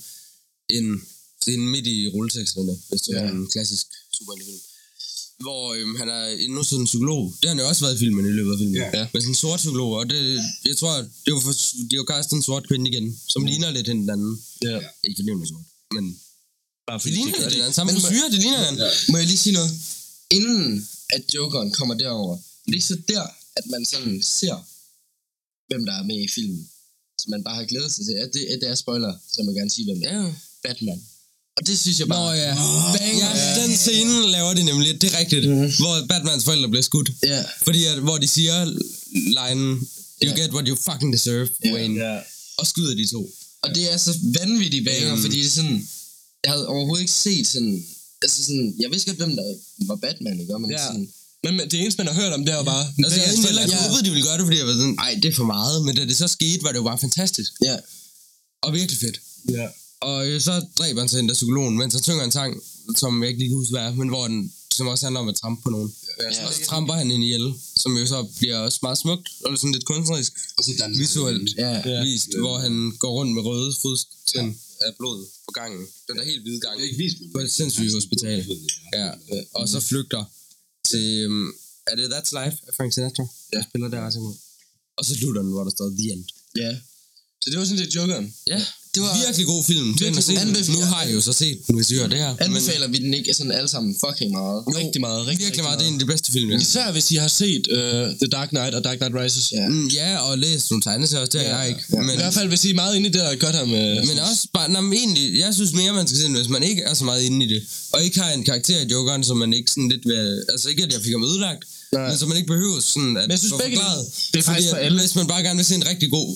[0.70, 1.02] en
[1.42, 3.18] scene midt i rulleteksterne, hvis det ja.
[3.20, 3.86] er en klassisk
[4.18, 4.60] superheltefilm.
[5.46, 7.22] Hvor øhm, han er endnu sådan en psykolog.
[7.40, 8.76] Det har han jo også været i filmen i løbet af filmen.
[8.82, 8.88] Ja.
[8.98, 9.04] Ja.
[9.12, 9.90] Men sådan en sort psykolog.
[10.00, 10.18] Og det,
[10.70, 11.52] jeg tror, det var for,
[11.88, 13.46] de har jo kastet en sort kvinde igen, som mm.
[13.50, 14.32] ligner lidt den anden.
[14.62, 14.78] Ja.
[15.06, 15.66] Ikke fordi hun er sort,
[15.96, 16.04] men
[16.86, 17.52] Bare det fordi ligner gør lidt det.
[17.52, 17.76] den anden.
[17.78, 18.74] Samme Men- frisyr, det ligner han.
[18.84, 18.90] Ja.
[19.10, 19.70] Må jeg lige sige noget?
[20.36, 22.34] Inden at Jokeren kommer derover,
[22.64, 23.24] det er ikke så der,
[23.58, 24.56] at man sådan ser,
[25.68, 26.62] hvem der er med i filmen.
[27.20, 28.12] Så man bare har glædet sig til.
[28.24, 30.22] At det, at det er spoiler, så jeg må gerne sige, hvem det er.
[30.24, 30.32] Ja.
[30.64, 31.00] Batman.
[31.56, 32.26] Og det synes jeg bare...
[32.36, 32.54] Nå ja.
[32.98, 35.44] Bang, Ja, den scene laver de nemlig, det er rigtigt,
[35.80, 37.10] hvor Batmans forældre bliver skudt.
[37.22, 37.44] Ja.
[37.62, 38.64] Fordi at, hvor de siger
[39.38, 39.70] linen,
[40.24, 40.40] you Ja.
[40.40, 41.72] get what you fucking deserve, Ja.
[41.74, 41.94] Wayne.
[42.04, 42.18] Ja.
[42.58, 43.30] Og skyder de to.
[43.62, 45.22] Og det er så vanvittigt banger, Mm.
[45.22, 45.88] fordi det er sådan...
[46.44, 47.84] Jeg havde overhovedet ikke set sådan...
[48.22, 48.74] Altså sådan...
[48.82, 49.44] Jeg vidste godt, hvem der
[49.90, 50.58] var Batman, ikke?
[50.58, 50.86] Men Ja.
[50.86, 51.08] sådan...
[51.44, 52.84] Men, men det eneste, man har hørt om, det jo bare...
[53.04, 53.88] Altså, jeg havde heller ikke Ja.
[53.88, 55.84] håbet, de ville gøre det, fordi jeg var sådan, ej, det er for meget.
[55.84, 57.52] Men da det så skete, var det jo bare fantastisk.
[57.68, 57.76] Ja.
[58.62, 59.20] Og virkelig fedt.
[59.50, 59.66] Ja.
[60.10, 62.52] Og øh, så dræber han så hende der psykologen, mens han synger en sang,
[62.96, 65.28] som jeg ikke lige kan huske, hvad er, men hvor den, som også handler om
[65.28, 65.90] at trampe på nogen.
[66.22, 66.46] Ja.
[66.46, 69.72] Og så tramper han hende ihjel, som jo så bliver også meget smukt, og sådan
[69.72, 71.72] lidt kunstnerisk, Og så danser visuelt Ja.
[71.90, 72.02] ja.
[72.02, 74.48] vist, hvor han går rundt med røde fodtrin
[74.86, 75.86] af blod på gangen.
[76.08, 76.74] Den der helt hvide gang.
[76.76, 77.32] Det er ikke vist, men...
[77.32, 78.38] På et sindssygt hospital.
[78.94, 79.10] Ja,
[79.54, 80.24] og så flygter
[80.90, 81.54] til, um,
[81.86, 83.24] er det That's Life af Frank Sinatra?
[83.52, 84.34] Jeg spiller der også imod.
[84.96, 86.24] Og så slutter den, hvor der står The End.
[86.56, 86.72] Ja.
[87.42, 88.34] Så det var sådan set Jokeren.
[88.46, 88.60] Ja,
[88.94, 89.12] Det var...
[89.26, 89.88] virkelig god film.
[90.00, 90.36] Virkelig god.
[90.44, 92.34] Anbefaler- Nu har jeg jo så set den, hvis I hører det her.
[92.40, 94.62] Anbefaler vi den ikke sådan alle sammen fucking meget?
[94.66, 95.26] Men, rigtig meget.
[95.26, 96.60] Rigtig, Virkelig meget, det er en af de bedste film, jeg.
[96.62, 97.78] Især hvis I har set uh,
[98.22, 99.52] The Dark Knight og Dark Knight Rises.
[99.52, 99.68] Ja.
[99.68, 101.80] Mm, Ja, og læst nogle tegneserier også, det har jeg ikke.
[101.92, 102.00] Ja.
[102.00, 103.68] Men, I hvert fald, hvis I er meget inde i det, og godt ham...
[103.68, 106.62] Men også bare, nej, men egentlig, jeg synes mere, man skal se den, hvis man
[106.62, 107.62] ikke er så meget inde i det.
[107.92, 110.44] Og ikke har en karakter i Jokeren, som man ikke sådan lidt vil...
[110.52, 111.62] Altså ikke, at jeg fik ham ødelagt,
[111.92, 112.08] Nej.
[112.08, 114.06] men som man ikke behøver sådan at Men jeg synes begge forklaret.
[114.32, 115.00] det er faktisk Fordi for alle.
[115.00, 116.28] Hvis man bare gerne vil se en rigtig god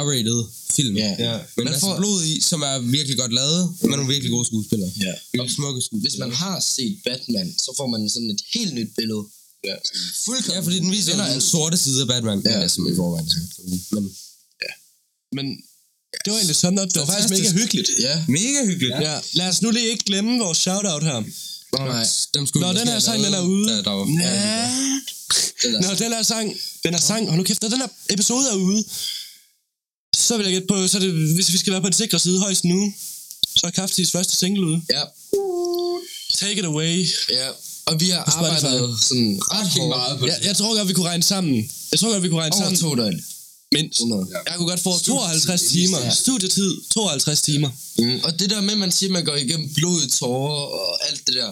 [0.00, 0.40] R-rated
[0.76, 0.94] film.
[0.96, 1.10] Ja.
[1.26, 1.32] Ja.
[1.56, 4.46] Men Man masser får- blod i, som er virkelig godt lavet, med nogle virkelig gode
[4.50, 4.90] skuespillere.
[5.06, 5.14] Ja.
[5.42, 6.04] Og smukke skuespillere.
[6.10, 9.22] Hvis man har set Batman, så får man sådan et helt nyt billede.
[9.64, 9.74] Ja.
[10.24, 10.54] Fuldkommen.
[10.56, 11.42] Ja, fordi den viser Den er alt.
[11.42, 12.42] sorte side af Batman.
[12.44, 12.50] Ja.
[12.52, 12.60] Ja.
[12.60, 13.26] Ja, som i forvejen.
[13.28, 13.78] er for mig.
[13.96, 14.04] Men
[15.38, 15.46] Men
[16.24, 17.90] det var egentlig sådan, at det var faktisk mega hyggeligt.
[18.06, 18.14] Ja.
[18.28, 18.94] mega hyggeligt.
[18.94, 19.12] Ja.
[19.12, 19.18] ja.
[19.32, 21.20] Lad os nu lige ikke glemme vores shoutout her.
[21.72, 22.06] Nej.
[22.34, 23.68] Dem skulle Nå, vi den her sang, den er ude.
[23.70, 24.70] Da, der var, Ja.
[25.62, 26.46] Den er Når den her sang,
[26.84, 28.84] den her sang, hold nu kæft, når den her episode er ude,
[30.28, 32.38] så vil jeg gætte på, så det, hvis vi skal være på den sikre side
[32.46, 32.92] højst nu,
[33.56, 34.80] så er Kaftis første single ude.
[34.96, 35.02] Ja.
[36.40, 36.94] Take it away.
[37.38, 37.48] Ja.
[37.86, 38.64] Og vi har På Spotify.
[38.64, 39.88] arbejdet sådan ret hårdt.
[39.96, 41.54] meget på Jeg, jeg tror godt, vi kunne regne sammen.
[41.92, 42.80] Jeg tror godt, vi kunne regne Over sammen.
[42.80, 43.20] to døgn.
[43.72, 44.00] Mindst.
[44.00, 44.26] 100.
[44.48, 45.98] Jeg kunne godt få 52 timer.
[46.00, 46.10] Ja.
[46.24, 47.70] Studietid, 52 timer.
[47.98, 48.20] Mm.
[48.24, 51.50] Og det der med, man siger, man går igennem blod, tårer og alt det der.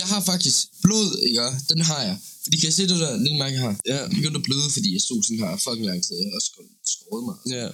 [0.00, 1.42] Jeg har faktisk blod, ikke?
[1.68, 2.16] Den har jeg.
[2.42, 3.76] Fordi kan I se det der lille mærke, jeg har?
[3.86, 3.96] Ja.
[4.02, 6.14] Jeg begyndte at bløde, fordi jeg stod sådan her fucking lang tid.
[6.20, 6.50] Jeg har også
[6.94, 7.36] skåret mig.
[7.58, 7.68] Ja.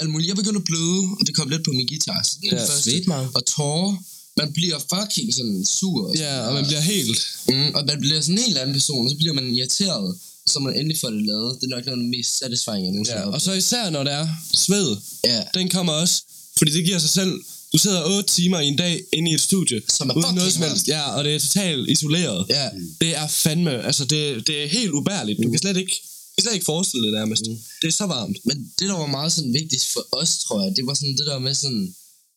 [0.00, 0.28] Alt muligt.
[0.28, 2.20] Jeg begyndte at bløde, og det kom lidt på min guitar.
[2.22, 3.28] Så det er Ja, svedt meget.
[3.34, 3.96] Og tårer.
[4.36, 6.14] Man bliver fucking sådan sur.
[6.18, 7.18] Ja, og man bliver helt...
[7.48, 10.08] Mm, og man bliver sådan en helt anden person, og så bliver man irriteret.
[10.44, 11.56] Og så man endelig får det lavet.
[11.60, 14.04] Det er nok noget af det mest satisfying, jeg nogensinde Ja, og så især når
[14.04, 14.96] det er sved.
[15.24, 15.42] Ja.
[15.54, 16.22] Den kommer også,
[16.58, 17.32] fordi det giver sig selv.
[17.72, 19.80] Du sidder 8 timer i en dag inde i et studie.
[19.88, 20.88] Som er uden noget som helst.
[20.88, 22.46] Ja, og det er totalt isoleret.
[22.48, 22.68] Ja.
[23.00, 25.38] Det er fandme, altså det, det er helt ubærligt.
[25.44, 26.02] Du kan slet ikke,
[26.38, 27.42] kan slet ikke forestille det nærmest.
[27.46, 27.58] Mm.
[27.82, 28.36] Det er så varmt.
[28.48, 31.26] Men det, der var meget sådan vigtigt for os, tror jeg, det var sådan det
[31.30, 31.84] der med sådan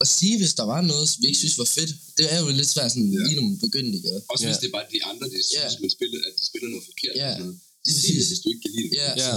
[0.03, 1.91] at sige, hvis der var noget, som vi ikke synes var fedt.
[2.17, 3.19] Det er jo lidt svært sådan, Ja.
[3.27, 4.09] lige når man begyndte, ikke?
[4.31, 4.49] Også Ja.
[4.49, 5.79] hvis det er bare de andre, der synes, Ja.
[5.85, 7.13] man spiller, at de spiller noget forkert.
[7.15, 7.21] Ja.
[7.21, 7.59] eller sådan noget.
[7.85, 8.97] Det er det, hvis du ikke kan lide det.
[9.03, 9.09] Ja.
[9.25, 9.35] Ja.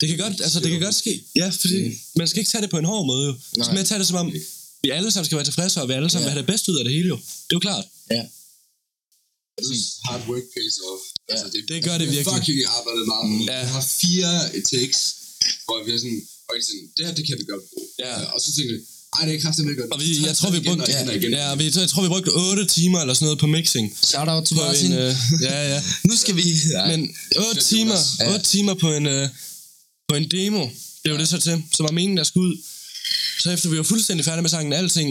[0.00, 1.12] Det kan godt, altså det kan godt ske.
[1.40, 1.94] Ja, fordi Mm.
[2.20, 3.34] man skal ikke tage det på en hård måde jo.
[3.58, 4.26] Man skal tage det som om,
[4.84, 6.28] vi alle sammen skal være tilfredse, og vi alle sammen Ja.
[6.28, 7.16] vil have det bedste ud af det hele jo.
[7.16, 7.84] Det er jo klart.
[8.16, 8.22] Ja.
[10.08, 11.02] Hard work pays off.
[11.30, 12.34] Ja, altså, det, det gør det jeg virkelig.
[12.36, 13.36] fucking arbejdet meget på.
[13.52, 13.58] Ja.
[13.64, 14.32] Jeg har fire
[14.72, 15.00] takes,
[15.66, 17.86] hvor vi er sådan, og jeg er sådan, det her, det kan vi godt bruge.
[18.04, 18.14] Ja.
[18.34, 18.82] Og så tænker jeg,
[19.16, 19.92] ej, det er kraftigt ikke godt.
[19.94, 21.30] Og vi, jeg tror, vi brugte, igen og igen.
[21.40, 23.86] ja, vi, jeg tror, vi brugte 8 timer eller sådan noget på mixing.
[24.10, 24.92] Shout out til På Martin.
[24.92, 25.12] en, øh,
[25.46, 25.78] ja, ja.
[26.08, 26.44] Nu skal vi...
[26.72, 26.86] Nej.
[26.90, 28.18] Men 8 Det er timer, Jonas.
[28.20, 28.34] Ja.
[28.34, 29.28] 8 timer på en, øh,
[30.08, 30.62] på en demo,
[31.02, 32.56] det er jo det så til, som var meningen, der skulle ud.
[33.42, 35.10] Så efter vi var fuldstændig færdige med sangen, alting,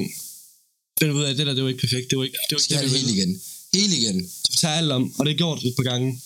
[1.01, 2.09] vi ud af, at det der, det var ikke perfekt.
[2.09, 3.21] Det var ikke, det var skal ikke det, vi helt ville.
[3.23, 3.41] igen.
[3.73, 4.29] Helt igen.
[4.45, 6.21] Så tager alt om, og det er gjort et par gange.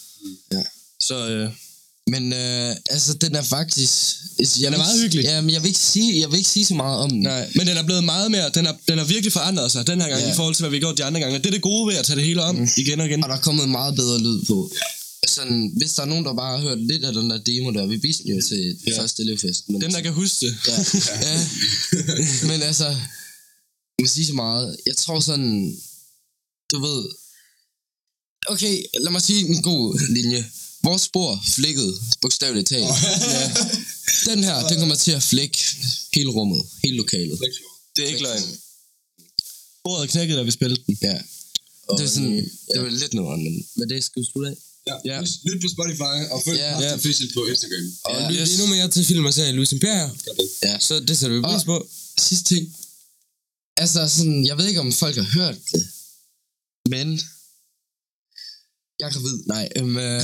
[0.52, 0.64] Ja.
[1.00, 1.50] Så øh,
[2.08, 3.92] Men øh, altså, den er faktisk...
[4.40, 5.24] Jeg Den er meget hyggelig.
[5.24, 7.20] Ja, men jeg vil ikke sige, jeg vil ikke sige så meget om den.
[7.22, 10.02] nej, men den er blevet meget mere, den har, den har virkelig forandret sig den
[10.02, 10.32] her gang, Ja.
[10.34, 11.36] i forhold til, hvad vi har gjort de andre gange.
[11.38, 13.24] Og det er det gode ved at tage det hele om, igen og igen.
[13.24, 14.72] Og der er kommet meget bedre lyd på.
[15.28, 17.86] Sådan, hvis der er nogen, der bare har hørt lidt af den der demo der,
[17.86, 19.02] vi viste den jo til Ja.
[19.02, 19.70] første elevfest.
[19.70, 20.56] Men Dem, der kan huske det.
[20.68, 20.78] Ja,
[21.28, 21.48] ja.
[22.50, 24.78] Men altså, jeg vil sige så meget.
[24.86, 25.78] Jeg tror sådan,
[26.72, 27.06] du ved...
[28.48, 30.46] Okay, lad mig sige en god linje.
[30.84, 32.84] Vores spor flækket, bogstaveligt talt.
[33.38, 33.56] ja.
[34.30, 35.58] Den her, den kommer til at flække
[36.14, 37.40] hele rummet, hele lokalet.
[37.96, 38.44] Det er ikke løgn.
[39.84, 40.98] Bordet knækkede, da vi spillede den.
[41.02, 41.18] Ja.
[41.98, 42.38] Det er sådan,
[42.74, 44.56] det var lidt noget, men med det skal vi slutte af.
[44.88, 44.96] Ja.
[45.12, 45.22] Ja.
[45.22, 46.72] Lyt- på Spotify, og følg Ja.
[46.80, 46.88] ja.
[46.88, 46.94] Ja.
[46.94, 47.86] Official på Instagram.
[48.06, 50.10] Og Ja, lyt lyt endnu mere til film og serie Louis Imperier.
[50.64, 50.80] Ja.
[50.80, 51.88] Så det sætter vi pris Og- på.
[52.20, 52.76] sidste ting.
[53.78, 55.84] Altså sådan, jeg ved ikke, om folk har hørt det,
[56.90, 57.22] men
[59.04, 59.38] Jeg er gravid.
[59.46, 60.24] Nej, øhm, øh,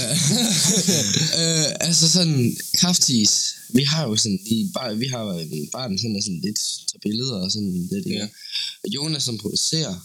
[1.42, 3.56] øh, altså sådan, kraftis.
[3.70, 6.60] Vi har jo sådan, vi, bare, vi har en barn, sådan, der sådan lidt
[6.90, 8.28] tager billeder og sådan lidt, ja.
[8.96, 9.96] Jonas, som producerer,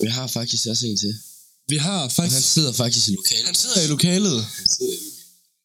[0.00, 1.14] vi har faktisk også en til.
[1.68, 2.52] Vi har Og han faktisk...
[2.52, 3.46] sidder faktisk i lokalet.
[3.46, 4.46] Han sidder i lokalet.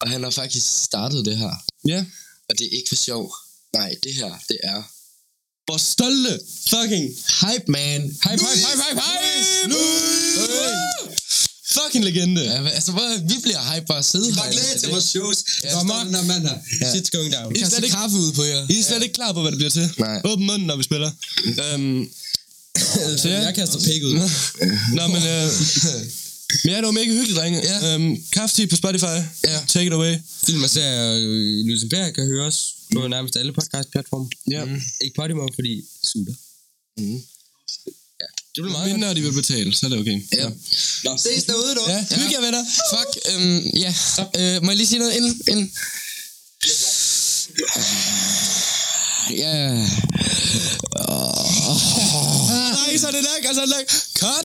[0.00, 1.52] Og han har faktisk startet det her.
[1.88, 2.04] Ja.
[2.48, 3.34] Og det er ikke for sjov.
[3.72, 4.82] Nej, det her, det er...
[5.68, 6.40] Vores stolte
[6.70, 7.04] fucking...
[7.40, 8.00] Hype man!
[8.02, 9.70] Hype, hype, hype, hype, hype!
[11.76, 12.42] Fucking legende.
[12.52, 15.38] Ja, men altså, hvor, vi bliver hype bare at sidde Bare glæde til vores shows.
[15.64, 16.06] Jeg Kom on.
[16.06, 16.56] den her mand her.
[16.80, 16.86] Ja.
[16.92, 17.48] Shit's going down.
[17.52, 18.66] Jeg kan slet ikke- kaffe ud på jer.
[18.70, 19.86] I er slet ikke klar på, hvad det bliver til.
[19.98, 20.20] Nej.
[20.24, 21.10] Åben munden, når vi spiller.
[21.46, 22.08] Øhm,
[23.22, 23.40] Så ja.
[23.46, 24.14] jeg kaster pæk ud.
[24.98, 25.22] Nå, men...
[25.34, 25.46] Øh,
[26.64, 27.58] men ja, det var mega hyggeligt, drenge.
[27.70, 27.94] Ja.
[27.94, 29.18] Øhm, Kaffe på Spotify.
[29.50, 29.58] Ja.
[29.68, 30.14] Take it away.
[30.46, 32.56] Film og serier øh, Lusenberg kan høres
[32.94, 34.28] på nærmest alle podcast-platforme.
[34.50, 34.64] Ja.
[34.64, 34.80] Mm.
[35.00, 36.34] Ikke Podimo, fordi sutter.
[36.98, 37.22] Mm.
[38.56, 40.22] Ja, det bliver meget Men når de vil betale, så er det okay.
[40.32, 40.48] Ja.
[41.04, 41.80] Nå, ses derude, du.
[41.88, 42.64] Ja, hygge jer, venner.
[42.92, 43.94] Fuck, øhm, ja.
[44.38, 45.40] Øh, må jeg lige sige noget inden?
[45.48, 45.72] inden?
[49.30, 49.86] Ja.
[52.72, 53.86] Nej, så er det nok, altså nok.
[54.18, 54.30] Cut!